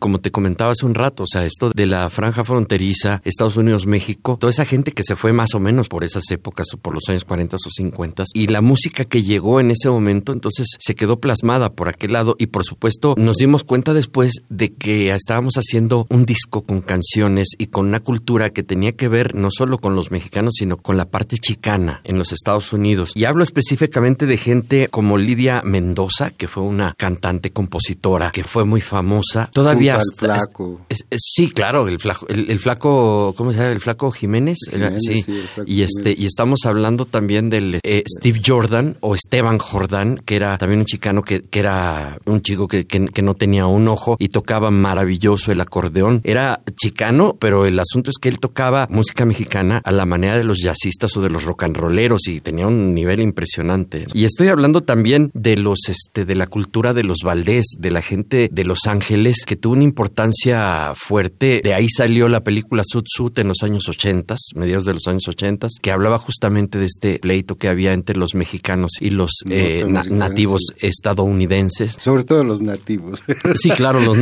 como 0.00 0.20
te 0.20 0.30
comentaba 0.30 0.72
hace 0.72 0.86
un 0.86 0.94
rato, 0.94 1.24
o 1.24 1.26
sea, 1.26 1.44
esto 1.44 1.70
de 1.70 1.86
la 1.86 2.10
franja 2.10 2.44
fronteriza, 2.44 3.20
Estados 3.24 3.56
Unidos, 3.56 3.86
México, 3.86 4.36
toda 4.38 4.50
esa 4.50 4.64
gente 4.64 4.92
que 4.92 5.02
se 5.02 5.16
fue 5.16 5.32
más 5.32 5.54
o 5.54 5.60
menos 5.60 5.88
por 5.88 6.04
esas 6.04 6.30
épocas 6.30 6.66
o 6.74 6.78
por 6.78 6.94
los 6.94 7.08
años 7.08 7.24
40 7.24 7.56
o 7.56 7.70
50 7.70 8.24
y 8.34 8.48
la 8.48 8.60
música 8.60 9.04
que 9.04 9.22
llegó 9.22 9.60
en 9.60 9.70
ese 9.70 9.88
momento, 9.88 10.32
entonces 10.32 10.68
se 10.78 10.94
quedó 10.94 11.20
plasmada 11.20 11.72
por 11.72 11.88
aquel 11.88 12.12
lado 12.12 12.36
y 12.38 12.46
por 12.46 12.64
supuesto 12.64 13.14
nos 13.16 13.36
dimos 13.36 13.64
cuenta 13.64 13.94
después 13.94 14.42
de 14.48 14.72
que 14.72 15.10
estábamos 15.10 15.54
haciendo 15.54 16.06
un 16.10 16.24
disco 16.24 16.62
con 16.62 16.80
canciones 16.80 17.48
y 17.58 17.66
con 17.66 17.86
una 17.86 18.00
cultura 18.00 18.50
que 18.50 18.62
tenía 18.62 18.92
que 18.92 19.08
ver 19.08 19.34
no 19.34 19.48
solo 19.50 19.78
con 19.78 19.94
los 19.94 20.10
mexicanos, 20.10 20.54
sino 20.58 20.76
con 20.76 20.96
la 20.96 21.06
parte 21.06 21.38
chicana 21.38 22.00
en 22.04 22.18
los 22.18 22.32
Estados 22.32 22.72
Unidos. 22.72 23.12
Y 23.14 23.24
hablo 23.24 23.42
específicamente 23.42 24.26
de 24.26 24.36
gente 24.36 24.88
como 24.90 25.18
Lidia 25.18 25.62
Mendoza, 25.64 26.30
que 26.30 26.48
fue 26.48 26.62
una 26.62 26.94
cantante 26.96 27.50
compositora 27.50 28.30
que 28.30 28.44
fue 28.44 28.64
muy 28.64 28.80
famosa 28.80 29.50
Todavía. 29.64 29.98
flaco. 30.16 30.80
sí, 31.16 31.50
claro, 31.50 31.88
el 31.88 31.98
flaco, 31.98 32.26
el, 32.28 32.58
flaco, 32.58 33.34
¿cómo 33.36 33.52
se 33.52 33.58
llama? 33.58 33.72
El 33.72 33.80
flaco 33.80 34.10
Jiménez. 34.10 34.58
sí. 34.98 35.24
y 35.66 35.82
este, 35.82 36.14
y 36.16 36.26
estamos 36.26 36.60
hablando 36.64 37.04
también 37.04 37.50
del 37.50 37.80
eh, 37.82 38.04
Steve 38.06 38.40
Jordan 38.44 38.96
o 39.00 39.14
Esteban 39.14 39.58
Jordan, 39.58 40.20
que 40.24 40.36
era 40.36 40.58
también 40.58 40.80
un 40.80 40.86
chicano 40.86 41.22
que, 41.22 41.42
que 41.42 41.58
era 41.58 42.18
un 42.26 42.42
chico 42.42 42.68
que, 42.68 42.86
que, 42.86 43.22
no 43.22 43.34
tenía 43.34 43.66
un 43.66 43.88
ojo 43.88 44.16
y 44.18 44.28
tocaba 44.28 44.70
maravilloso 44.70 45.50
el 45.50 45.60
acordeón. 45.60 46.20
Era 46.24 46.62
chicano, 46.76 47.36
pero 47.38 47.64
el 47.64 47.78
asunto 47.78 48.10
es 48.10 48.18
que 48.18 48.28
él 48.28 48.38
tocaba 48.38 48.86
música 48.90 49.24
mexicana 49.24 49.80
a 49.82 49.92
la 49.92 50.04
manera 50.04 50.36
de 50.36 50.44
los 50.44 50.58
jazzistas 50.62 51.16
o 51.16 51.22
de 51.22 51.30
los 51.30 51.44
rock 51.44 51.64
and 51.64 51.76
rolleros 51.76 52.28
y 52.28 52.40
tenía 52.40 52.66
un 52.66 52.94
nivel 52.94 53.20
impresionante. 53.20 54.06
Y 54.12 54.24
estoy 54.24 54.48
hablando 54.48 54.82
también 54.82 55.30
de 55.34 55.56
los, 55.56 55.88
este, 55.88 56.24
de 56.24 56.34
la 56.34 56.46
cultura 56.46 56.92
de 56.92 57.02
los 57.02 57.18
Valdés, 57.24 57.64
de 57.78 57.90
la 57.90 58.02
gente 58.02 58.48
de 58.52 58.64
Los 58.64 58.86
Ángeles 58.86 59.44
que 59.46 59.53
tuvo 59.56 59.74
una 59.74 59.84
importancia 59.84 60.92
fuerte. 60.94 61.60
De 61.62 61.74
ahí 61.74 61.88
salió 61.88 62.28
la 62.28 62.42
película 62.42 62.82
Sud 62.84 63.04
Sud 63.06 63.38
en 63.38 63.48
los 63.48 63.62
años 63.62 63.88
80, 63.88 64.36
mediados 64.54 64.84
de 64.84 64.94
los 64.94 65.06
años 65.06 65.26
80, 65.28 65.68
que 65.80 65.90
hablaba 65.90 66.18
justamente 66.18 66.78
de 66.78 66.86
este 66.86 67.18
pleito 67.18 67.56
que 67.56 67.68
había 67.68 67.92
entre 67.92 68.16
los 68.16 68.34
mexicanos 68.34 68.92
y 69.00 69.10
los 69.10 69.30
eh, 69.48 69.84
nativos 69.86 70.62
estadounidenses. 70.80 71.96
Sobre 71.98 72.24
todo 72.24 72.44
los 72.44 72.62
nativos. 72.62 73.22
Sí, 73.54 73.70
claro, 73.70 74.00
los 74.00 74.18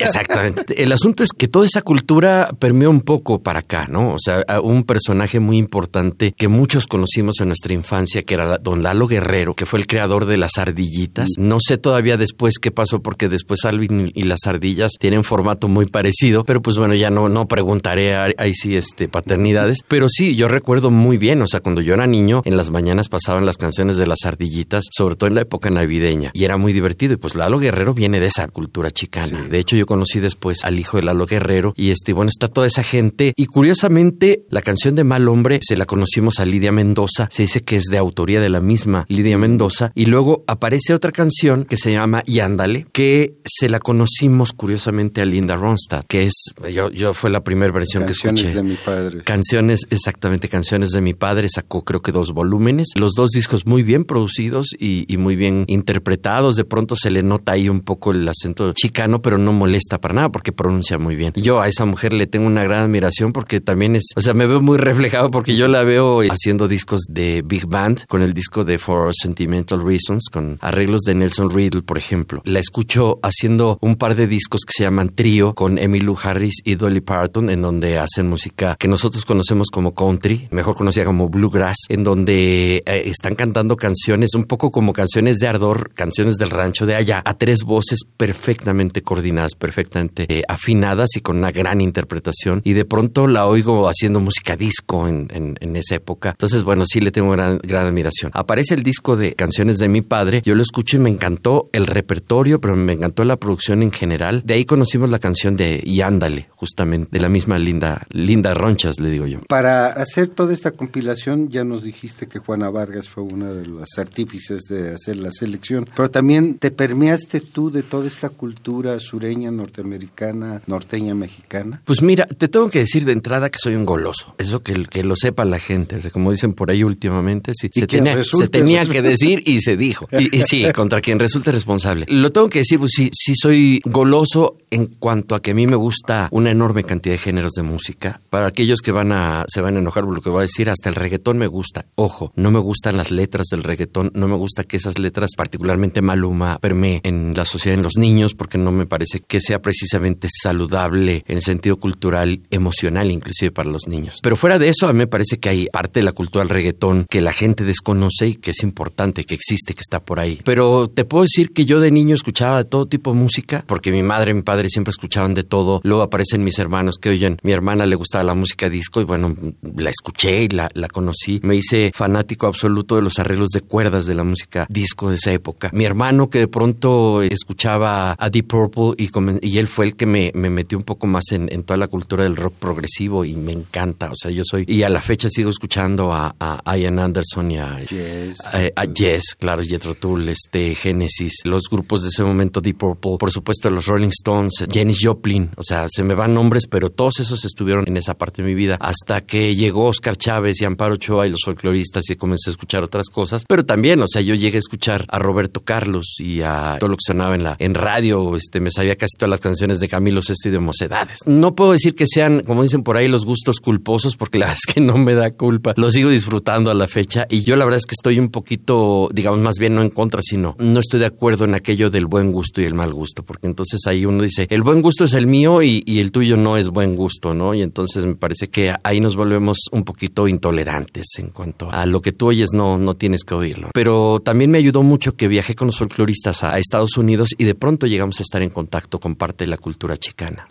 exactamente. 0.00 0.82
El 0.82 0.90
asunto 0.92 1.22
es 1.22 1.32
que 1.32 1.46
toda 1.46 1.66
esa 1.66 1.82
cultura 1.82 2.50
permeó 2.58 2.90
un 2.90 3.00
poco 3.00 3.42
para 3.42 3.60
acá, 3.60 3.86
¿no? 3.88 4.14
O 4.14 4.18
sea, 4.18 4.44
un 4.62 4.84
personaje 4.84 5.40
muy 5.40 5.58
importante 5.58 6.32
que 6.32 6.48
muchos 6.48 6.86
conocimos 6.86 7.40
en 7.40 7.48
nuestra 7.48 7.74
infancia, 7.74 8.22
que 8.22 8.34
era 8.34 8.58
don 8.58 8.82
Lalo 8.82 9.06
Guerrero, 9.06 9.54
que 9.54 9.66
fue 9.66 9.78
el 9.78 9.86
creador 9.86 10.26
de 10.26 10.36
las 10.36 10.58
ardillitas. 10.58 11.28
Mm. 11.38 11.48
No 11.48 11.58
sé 11.60 11.76
todavía 11.76 12.16
después 12.16 12.58
qué 12.58 12.70
pasó, 12.70 13.02
porque 13.02 13.28
después 13.28 13.64
Alvin 13.64 14.10
y 14.14 14.22
las 14.24 14.45
ardillas 14.46 14.92
tienen 14.98 15.24
formato 15.24 15.68
muy 15.68 15.86
parecido, 15.86 16.44
pero 16.44 16.62
pues 16.62 16.76
bueno, 16.76 16.94
ya 16.94 17.10
no, 17.10 17.28
no 17.28 17.48
preguntaré 17.48 18.14
ahí 18.14 18.54
sí 18.54 18.76
este, 18.76 19.08
paternidades, 19.08 19.78
pero 19.86 20.08
sí, 20.08 20.36
yo 20.36 20.48
recuerdo 20.48 20.90
muy 20.90 21.18
bien, 21.18 21.42
o 21.42 21.46
sea, 21.46 21.60
cuando 21.60 21.80
yo 21.80 21.94
era 21.94 22.06
niño, 22.06 22.42
en 22.44 22.56
las 22.56 22.70
mañanas 22.70 23.08
pasaban 23.08 23.46
las 23.46 23.58
canciones 23.58 23.96
de 23.96 24.06
las 24.06 24.24
ardillitas, 24.24 24.84
sobre 24.90 25.16
todo 25.16 25.28
en 25.28 25.34
la 25.34 25.42
época 25.42 25.70
navideña, 25.70 26.30
y 26.34 26.44
era 26.44 26.56
muy 26.56 26.72
divertido, 26.72 27.14
y 27.14 27.16
pues 27.16 27.34
Lalo 27.34 27.58
Guerrero 27.58 27.94
viene 27.94 28.20
de 28.20 28.26
esa 28.26 28.48
cultura 28.48 28.90
chicana. 28.90 29.46
De 29.48 29.58
hecho, 29.58 29.76
yo 29.76 29.86
conocí 29.86 30.20
después 30.20 30.64
al 30.64 30.78
hijo 30.78 30.96
de 30.96 31.04
Lalo 31.04 31.26
Guerrero, 31.26 31.74
y 31.76 31.90
este, 31.90 32.12
bueno, 32.12 32.28
está 32.28 32.48
toda 32.48 32.66
esa 32.66 32.82
gente, 32.82 33.32
y 33.36 33.46
curiosamente, 33.46 34.44
la 34.50 34.62
canción 34.62 34.94
de 34.94 35.04
Mal 35.04 35.28
Hombre 35.28 35.60
se 35.62 35.76
la 35.76 35.84
conocimos 35.84 36.40
a 36.40 36.44
Lidia 36.44 36.72
Mendoza, 36.72 37.28
se 37.30 37.42
dice 37.42 37.60
que 37.60 37.76
es 37.76 37.84
de 37.84 37.98
autoría 37.98 38.40
de 38.40 38.48
la 38.48 38.60
misma 38.60 39.06
Lidia 39.08 39.38
Mendoza, 39.38 39.92
y 39.94 40.06
luego 40.06 40.44
aparece 40.46 40.94
otra 40.94 41.12
canción 41.12 41.64
que 41.64 41.76
se 41.76 41.92
llama 41.92 42.22
Y 42.26 42.40
Ándale, 42.40 42.86
que 42.92 43.36
se 43.44 43.68
la 43.68 43.78
conocí 43.78 44.28
curiosamente 44.44 45.20
a 45.20 45.24
Linda 45.24 45.56
Ronstadt, 45.56 46.06
que 46.06 46.24
es, 46.24 46.34
yo, 46.72 46.90
yo 46.90 47.14
fue 47.14 47.30
la 47.30 47.42
primera 47.42 47.72
versión 47.72 48.04
que 48.04 48.12
escuché. 48.12 48.28
Canciones 48.28 48.54
de 48.54 48.62
mi 48.62 48.74
padre. 48.76 49.22
Canciones, 49.24 49.80
exactamente, 49.90 50.48
Canciones 50.48 50.90
de 50.90 51.00
mi 51.00 51.14
padre, 51.14 51.48
sacó 51.48 51.82
creo 51.82 52.00
que 52.00 52.12
dos 52.12 52.32
volúmenes, 52.32 52.88
los 52.96 53.12
dos 53.12 53.30
discos 53.30 53.66
muy 53.66 53.82
bien 53.82 54.04
producidos 54.04 54.68
y, 54.78 55.04
y 55.12 55.16
muy 55.16 55.36
bien 55.36 55.64
interpretados, 55.66 56.56
de 56.56 56.64
pronto 56.64 56.96
se 56.96 57.10
le 57.10 57.22
nota 57.22 57.52
ahí 57.52 57.68
un 57.68 57.80
poco 57.80 58.12
el 58.12 58.28
acento 58.28 58.72
chicano, 58.72 59.22
pero 59.22 59.38
no 59.38 59.52
molesta 59.52 59.98
para 59.98 60.14
nada 60.14 60.30
porque 60.30 60.52
pronuncia 60.52 60.98
muy 60.98 61.16
bien. 61.16 61.32
Yo 61.36 61.60
a 61.60 61.68
esa 61.68 61.84
mujer 61.84 62.12
le 62.12 62.26
tengo 62.26 62.46
una 62.46 62.62
gran 62.62 62.84
admiración 62.84 63.32
porque 63.32 63.60
también 63.60 63.96
es, 63.96 64.04
o 64.14 64.20
sea, 64.20 64.34
me 64.34 64.46
veo 64.46 64.60
muy 64.60 64.78
reflejado 64.78 65.30
porque 65.30 65.56
yo 65.56 65.68
la 65.68 65.82
veo 65.82 66.20
haciendo 66.30 66.68
discos 66.68 67.00
de 67.08 67.42
big 67.44 67.66
band 67.66 68.04
con 68.06 68.22
el 68.22 68.34
disco 68.34 68.64
de 68.64 68.78
For 68.78 69.12
Sentimental 69.14 69.84
Reasons, 69.84 70.28
con 70.30 70.58
arreglos 70.60 71.02
de 71.02 71.14
Nelson 71.14 71.50
Riddle, 71.50 71.82
por 71.82 71.98
ejemplo. 71.98 72.42
La 72.44 72.60
escucho 72.60 73.18
haciendo 73.22 73.78
un 73.80 73.96
un 73.96 73.96
de 74.16 74.26
discos 74.26 74.62
que 74.64 74.72
se 74.76 74.84
llaman 74.84 75.10
Trío 75.10 75.54
con 75.54 75.78
Emmylou 75.78 76.16
Harris 76.22 76.60
y 76.64 76.74
Dolly 76.74 77.00
Parton, 77.00 77.50
en 77.50 77.62
donde 77.62 77.98
hacen 77.98 78.28
música 78.28 78.76
que 78.78 78.88
nosotros 78.88 79.24
conocemos 79.24 79.70
como 79.70 79.94
country, 79.94 80.48
mejor 80.50 80.74
conocida 80.74 81.04
como 81.04 81.28
bluegrass, 81.28 81.76
en 81.88 82.02
donde 82.02 82.82
eh, 82.84 83.02
están 83.06 83.34
cantando 83.34 83.76
canciones 83.76 84.34
un 84.34 84.44
poco 84.44 84.70
como 84.70 84.92
canciones 84.92 85.36
de 85.36 85.48
ardor, 85.48 85.92
canciones 85.94 86.36
del 86.36 86.50
rancho 86.50 86.86
de 86.86 86.94
allá, 86.94 87.22
a 87.24 87.34
tres 87.34 87.62
voces 87.62 88.00
perfectamente 88.16 89.02
coordinadas, 89.02 89.54
perfectamente 89.54 90.26
eh, 90.28 90.42
afinadas 90.48 91.16
y 91.16 91.20
con 91.20 91.38
una 91.38 91.50
gran 91.50 91.80
interpretación. 91.80 92.62
Y 92.64 92.72
de 92.72 92.84
pronto 92.84 93.26
la 93.26 93.46
oigo 93.46 93.88
haciendo 93.88 94.20
música 94.20 94.56
disco 94.56 95.08
en, 95.08 95.28
en, 95.32 95.76
esa 95.76 95.96
época. 95.96 96.30
Entonces, 96.30 96.62
bueno, 96.62 96.84
sí 96.86 97.00
le 97.00 97.10
tengo 97.10 97.30
gran, 97.32 97.58
gran 97.58 97.86
admiración. 97.86 98.30
Aparece 98.34 98.74
el 98.74 98.82
disco 98.82 99.16
de 99.16 99.34
canciones 99.34 99.78
de 99.78 99.88
mi 99.88 100.00
padre, 100.00 100.40
yo 100.44 100.54
lo 100.54 100.62
escucho 100.62 100.96
y 100.96 101.00
me 101.00 101.10
encantó 101.10 101.68
el 101.72 101.86
repertorio, 101.86 102.60
pero 102.60 102.76
me 102.76 102.94
encantó 102.94 103.24
la 103.24 103.36
producción 103.36 103.82
en 103.82 103.90
general. 103.90 104.05
De 104.06 104.54
ahí 104.54 104.64
conocimos 104.64 105.10
la 105.10 105.18
canción 105.18 105.56
de 105.56 105.82
Y 105.84 106.00
Ándale, 106.00 106.48
justamente, 106.54 107.08
de 107.10 107.20
la 107.20 107.28
misma 107.28 107.58
Linda, 107.58 108.06
Linda 108.10 108.54
Ronchas, 108.54 109.00
le 109.00 109.10
digo 109.10 109.26
yo. 109.26 109.40
Para 109.48 109.88
hacer 109.88 110.28
toda 110.28 110.54
esta 110.54 110.70
compilación, 110.70 111.48
ya 111.48 111.64
nos 111.64 111.82
dijiste 111.82 112.26
que 112.26 112.38
Juana 112.38 112.70
Vargas 112.70 113.08
fue 113.08 113.24
una 113.24 113.52
de 113.52 113.66
las 113.66 113.98
artífices 113.98 114.62
de 114.68 114.94
hacer 114.94 115.16
la 115.16 115.30
selección, 115.30 115.88
pero 115.94 116.10
también 116.10 116.58
te 116.58 116.70
permeaste 116.70 117.40
tú 117.40 117.70
de 117.70 117.82
toda 117.82 118.06
esta 118.06 118.28
cultura 118.28 118.98
sureña, 119.00 119.50
norteamericana, 119.50 120.62
norteña, 120.66 121.14
mexicana. 121.14 121.82
Pues 121.84 122.02
mira, 122.02 122.26
te 122.26 122.48
tengo 122.48 122.70
que 122.70 122.80
decir 122.80 123.04
de 123.04 123.12
entrada 123.12 123.50
que 123.50 123.58
soy 123.58 123.74
un 123.74 123.84
goloso. 123.84 124.34
Eso 124.38 124.62
que, 124.62 124.84
que 124.84 125.02
lo 125.02 125.16
sepa 125.16 125.44
la 125.44 125.58
gente. 125.58 125.98
como 126.10 126.30
dicen 126.30 126.52
por 126.52 126.70
ahí 126.70 126.82
últimamente, 126.84 127.52
sí, 127.54 127.68
se, 127.72 127.86
tenía, 127.86 128.22
se 128.22 128.48
tenía 128.48 128.84
que 128.84 129.02
decir 129.02 129.42
y 129.46 129.60
se 129.60 129.76
dijo. 129.76 130.08
Y, 130.12 130.42
sí, 130.42 130.64
contra 130.74 131.00
quien 131.00 131.18
resulte 131.18 131.52
responsable. 131.52 132.06
Lo 132.08 132.30
tengo 132.32 132.48
que 132.48 132.60
decir, 132.60 132.78
pues 132.78 132.92
sí, 132.94 133.10
sí 133.12 133.34
soy 133.34 133.80
goloso 133.96 134.58
en 134.70 134.86
cuanto 134.86 135.34
a 135.34 135.40
que 135.40 135.52
a 135.52 135.54
mí 135.54 135.66
me 135.66 135.76
gusta 135.76 136.28
una 136.30 136.50
enorme 136.50 136.84
cantidad 136.84 137.14
de 137.14 137.18
géneros 137.18 137.52
de 137.52 137.62
música. 137.62 138.20
Para 138.28 138.46
aquellos 138.46 138.82
que 138.82 138.92
van 138.92 139.10
a, 139.10 139.44
se 139.48 139.62
van 139.62 139.76
a 139.76 139.78
enojar 139.78 140.04
por 140.04 140.14
lo 140.14 140.20
que 140.20 140.28
voy 140.28 140.40
a 140.40 140.42
decir, 140.42 140.68
hasta 140.68 140.90
el 140.90 140.94
reggaetón 140.94 141.38
me 141.38 141.46
gusta. 141.46 141.86
Ojo, 141.94 142.30
no 142.36 142.50
me 142.50 142.58
gustan 142.58 142.98
las 142.98 143.10
letras 143.10 143.46
del 143.50 143.62
reggaetón, 143.62 144.10
no 144.14 144.28
me 144.28 144.36
gusta 144.36 144.64
que 144.64 144.76
esas 144.76 144.98
letras, 144.98 145.30
particularmente 145.34 146.02
Maluma, 146.02 146.58
permeen 146.58 147.00
en 147.04 147.32
la 147.34 147.46
sociedad, 147.46 147.78
en 147.78 147.84
los 147.84 147.96
niños, 147.96 148.34
porque 148.34 148.58
no 148.58 148.70
me 148.70 148.84
parece 148.84 149.20
que 149.20 149.40
sea 149.40 149.62
precisamente 149.62 150.28
saludable 150.30 151.24
en 151.26 151.40
sentido 151.40 151.78
cultural, 151.78 152.40
emocional, 152.50 153.10
inclusive 153.10 153.52
para 153.52 153.70
los 153.70 153.88
niños. 153.88 154.18
Pero 154.22 154.36
fuera 154.36 154.58
de 154.58 154.68
eso, 154.68 154.88
a 154.88 154.92
mí 154.92 154.98
me 154.98 155.06
parece 155.06 155.38
que 155.38 155.48
hay 155.48 155.68
parte 155.72 156.00
de 156.00 156.04
la 156.04 156.12
cultura 156.12 156.44
del 156.44 156.50
reggaetón 156.50 157.06
que 157.08 157.22
la 157.22 157.32
gente 157.32 157.64
desconoce 157.64 158.26
y 158.28 158.34
que 158.34 158.50
es 158.50 158.62
importante, 158.62 159.24
que 159.24 159.34
existe, 159.34 159.72
que 159.72 159.80
está 159.80 160.00
por 160.00 160.20
ahí. 160.20 160.40
Pero 160.44 160.86
te 160.88 161.06
puedo 161.06 161.22
decir 161.22 161.52
que 161.52 161.64
yo 161.64 161.80
de 161.80 161.90
niño 161.90 162.14
escuchaba 162.14 162.62
todo 162.64 162.84
tipo 162.84 163.12
de 163.12 163.18
música, 163.18 163.64
porque 163.66 163.85
mi 163.92 164.02
madre 164.02 164.32
y 164.32 164.34
mi 164.34 164.42
padre 164.42 164.68
siempre 164.68 164.90
escuchaban 164.90 165.34
de 165.34 165.42
todo. 165.42 165.80
Luego 165.84 166.02
aparecen 166.02 166.44
mis 166.44 166.58
hermanos 166.58 166.96
que 167.00 167.10
oyen, 167.10 167.38
mi 167.42 167.52
hermana 167.52 167.86
le 167.86 167.96
gustaba 167.96 168.24
la 168.24 168.34
música 168.34 168.68
disco 168.68 169.00
y 169.00 169.04
bueno, 169.04 169.34
la 169.76 169.90
escuché 169.90 170.44
y 170.44 170.48
la, 170.48 170.68
la 170.74 170.88
conocí. 170.88 171.40
Me 171.42 171.56
hice 171.56 171.90
fanático 171.94 172.46
absoluto 172.46 172.96
de 172.96 173.02
los 173.02 173.18
arreglos 173.18 173.48
de 173.50 173.60
cuerdas 173.60 174.06
de 174.06 174.14
la 174.14 174.24
música 174.24 174.66
disco 174.68 175.10
de 175.10 175.16
esa 175.16 175.32
época. 175.32 175.70
Mi 175.72 175.84
hermano 175.84 176.30
que 176.30 176.40
de 176.40 176.48
pronto 176.48 177.22
escuchaba 177.22 178.16
a 178.18 178.30
Deep 178.30 178.46
Purple 178.46 178.94
y, 178.96 179.10
y 179.42 179.58
él 179.58 179.68
fue 179.68 179.86
el 179.86 179.96
que 179.96 180.06
me, 180.06 180.32
me 180.34 180.50
metió 180.50 180.78
un 180.78 180.84
poco 180.84 181.06
más 181.06 181.24
en, 181.32 181.52
en, 181.52 181.64
toda 181.64 181.76
la 181.76 181.88
cultura 181.88 182.24
del 182.24 182.36
rock 182.36 182.54
progresivo 182.54 183.24
y 183.24 183.34
me 183.34 183.52
encanta. 183.52 184.10
O 184.10 184.16
sea, 184.16 184.30
yo 184.30 184.42
soy, 184.44 184.64
y 184.68 184.82
a 184.82 184.88
la 184.88 185.00
fecha 185.00 185.28
sigo 185.28 185.50
escuchando 185.50 186.12
a, 186.12 186.34
a 186.38 186.78
Ian 186.78 186.98
Anderson 186.98 187.50
y 187.50 187.58
a, 187.58 187.80
yes. 187.84 188.38
a, 188.74 188.84
Yes, 188.84 189.34
claro, 189.38 189.62
Jethro 189.62 189.94
Tull, 189.94 190.28
este, 190.28 190.74
Genesis, 190.74 191.40
los 191.44 191.64
grupos 191.70 192.02
de 192.02 192.08
ese 192.08 192.22
momento, 192.22 192.60
Deep 192.60 192.78
Purple, 192.78 193.16
por 193.18 193.30
supuesto 193.30 193.68
los 193.76 193.86
Rolling 193.86 194.08
Stones, 194.08 194.64
Janis 194.72 194.98
Joplin, 195.00 195.50
o 195.56 195.62
sea, 195.62 195.86
se 195.88 196.02
me 196.02 196.14
van 196.14 196.34
nombres, 196.34 196.66
pero 196.66 196.88
todos 196.88 197.20
esos 197.20 197.44
estuvieron 197.44 197.84
en 197.86 197.96
esa 197.96 198.14
parte 198.14 198.42
de 198.42 198.48
mi 198.48 198.54
vida 198.54 198.76
hasta 198.80 199.20
que 199.20 199.54
llegó 199.54 199.86
Oscar 199.86 200.16
Chávez 200.16 200.60
y 200.60 200.64
Amparo 200.64 200.94
Ochoa 200.94 201.26
y 201.26 201.30
los 201.30 201.42
folcloristas 201.44 202.08
y 202.10 202.16
comencé 202.16 202.50
a 202.50 202.52
escuchar 202.52 202.82
otras 202.82 203.08
cosas, 203.08 203.44
pero 203.46 203.64
también, 203.64 204.00
o 204.02 204.08
sea, 204.08 204.22
yo 204.22 204.34
llegué 204.34 204.56
a 204.56 204.60
escuchar 204.60 205.04
a 205.08 205.18
Roberto 205.18 205.60
Carlos 205.60 206.16
y 206.18 206.40
a 206.40 206.76
todo 206.80 206.90
lo 206.90 206.96
que 206.96 207.04
sonaba 207.06 207.34
en 207.34 207.44
la 207.44 207.56
en 207.58 207.74
radio, 207.74 208.34
este, 208.34 208.60
me 208.60 208.70
sabía 208.70 208.96
casi 208.96 209.16
todas 209.16 209.30
las 209.30 209.40
canciones 209.40 209.78
de 209.78 209.88
Camilo 209.88 210.22
Sesto 210.22 210.48
y 210.48 210.52
de 210.52 210.58
Mocedades. 210.58 211.18
No 211.26 211.54
puedo 211.54 211.72
decir 211.72 211.94
que 211.94 212.06
sean, 212.06 212.42
como 212.46 212.62
dicen 212.62 212.82
por 212.82 212.96
ahí, 212.96 213.08
los 213.08 213.24
gustos 213.24 213.60
culposos, 213.60 214.16
porque 214.16 214.38
la 214.38 214.46
verdad 214.46 214.58
es 214.66 214.74
que 214.74 214.80
no 214.80 214.96
me 214.96 215.14
da 215.14 215.30
culpa, 215.30 215.74
lo 215.76 215.90
sigo 215.90 216.10
disfrutando 216.10 216.70
a 216.70 216.74
la 216.74 216.88
fecha 216.88 217.26
y 217.28 217.42
yo 217.42 217.56
la 217.56 217.64
verdad 217.64 217.78
es 217.78 217.86
que 217.86 217.94
estoy 217.94 218.18
un 218.18 218.30
poquito, 218.30 219.10
digamos, 219.12 219.40
más 219.40 219.58
bien 219.58 219.74
no 219.74 219.82
en 219.82 219.90
contra, 219.90 220.22
sino 220.22 220.56
no 220.58 220.80
estoy 220.80 221.00
de 221.00 221.06
acuerdo 221.06 221.44
en 221.44 221.54
aquello 221.54 221.90
del 221.90 222.06
buen 222.06 222.32
gusto 222.32 222.60
y 222.60 222.64
el 222.64 222.74
mal 222.74 222.92
gusto, 222.92 223.22
porque 223.22 223.46
entonces 223.46 223.65
ahí 223.86 224.04
uno 224.04 224.22
dice, 224.22 224.46
el 224.50 224.62
buen 224.62 224.82
gusto 224.82 225.04
es 225.04 225.14
el 225.14 225.26
mío 225.26 225.62
y, 225.62 225.82
y 225.86 226.00
el 226.00 226.12
tuyo 226.12 226.36
no 226.36 226.56
es 226.56 226.68
buen 226.68 226.96
gusto, 226.96 227.34
¿no? 227.34 227.54
Y 227.54 227.62
entonces 227.62 228.06
me 228.06 228.14
parece 228.14 228.48
que 228.48 228.74
ahí 228.82 229.00
nos 229.00 229.16
volvemos 229.16 229.58
un 229.72 229.84
poquito 229.84 230.28
intolerantes 230.28 231.06
en 231.18 231.30
cuanto 231.30 231.70
a 231.70 231.86
lo 231.86 232.00
que 232.00 232.12
tú 232.12 232.28
oyes, 232.28 232.52
no, 232.52 232.78
no 232.78 232.94
tienes 232.94 233.24
que 233.24 233.34
oírlo. 233.34 233.70
Pero 233.74 234.20
también 234.20 234.50
me 234.50 234.58
ayudó 234.58 234.82
mucho 234.82 235.16
que 235.16 235.28
viajé 235.28 235.54
con 235.54 235.66
los 235.66 235.78
folcloristas 235.78 236.44
a, 236.44 236.54
a 236.54 236.58
Estados 236.58 236.96
Unidos 236.96 237.30
y 237.36 237.44
de 237.44 237.54
pronto 237.54 237.86
llegamos 237.86 238.20
a 238.20 238.22
estar 238.22 238.42
en 238.42 238.50
contacto 238.50 238.98
con 238.98 239.14
parte 239.14 239.44
de 239.44 239.50
la 239.50 239.58
cultura 239.58 239.96
chicana. 239.96 240.48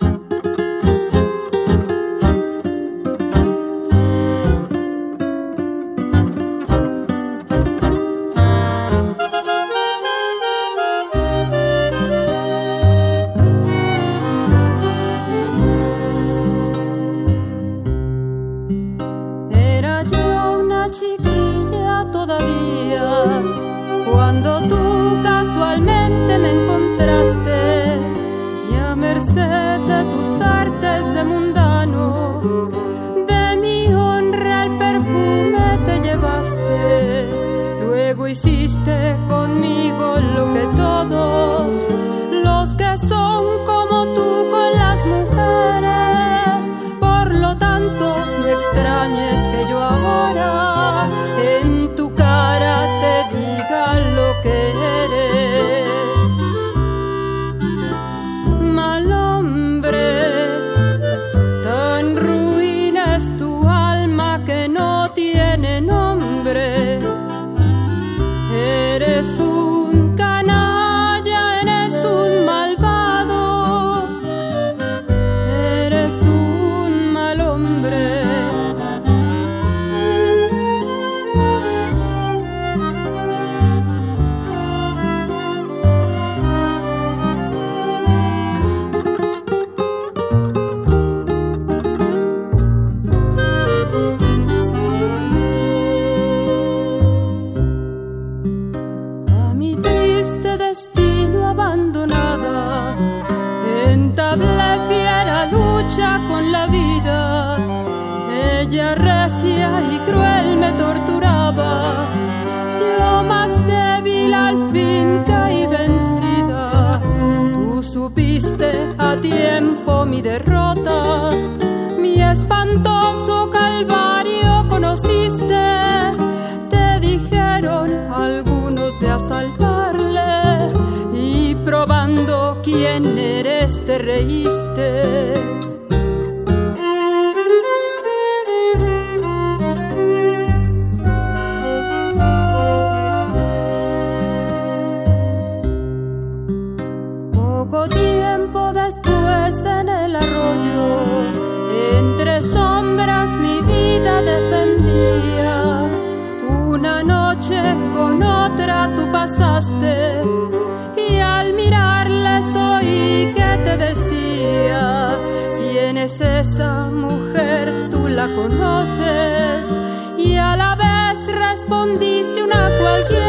Es 166.05 166.21
esa 166.21 166.91
mujer? 166.91 167.89
Tú 167.89 168.07
la 168.07 168.27
conoces 168.35 169.75
y 170.19 170.35
a 170.35 170.55
la 170.55 170.75
vez 170.75 171.27
respondiste 171.33 172.43
una 172.43 172.69
cualquiera 172.79 173.24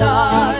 a 0.00 0.55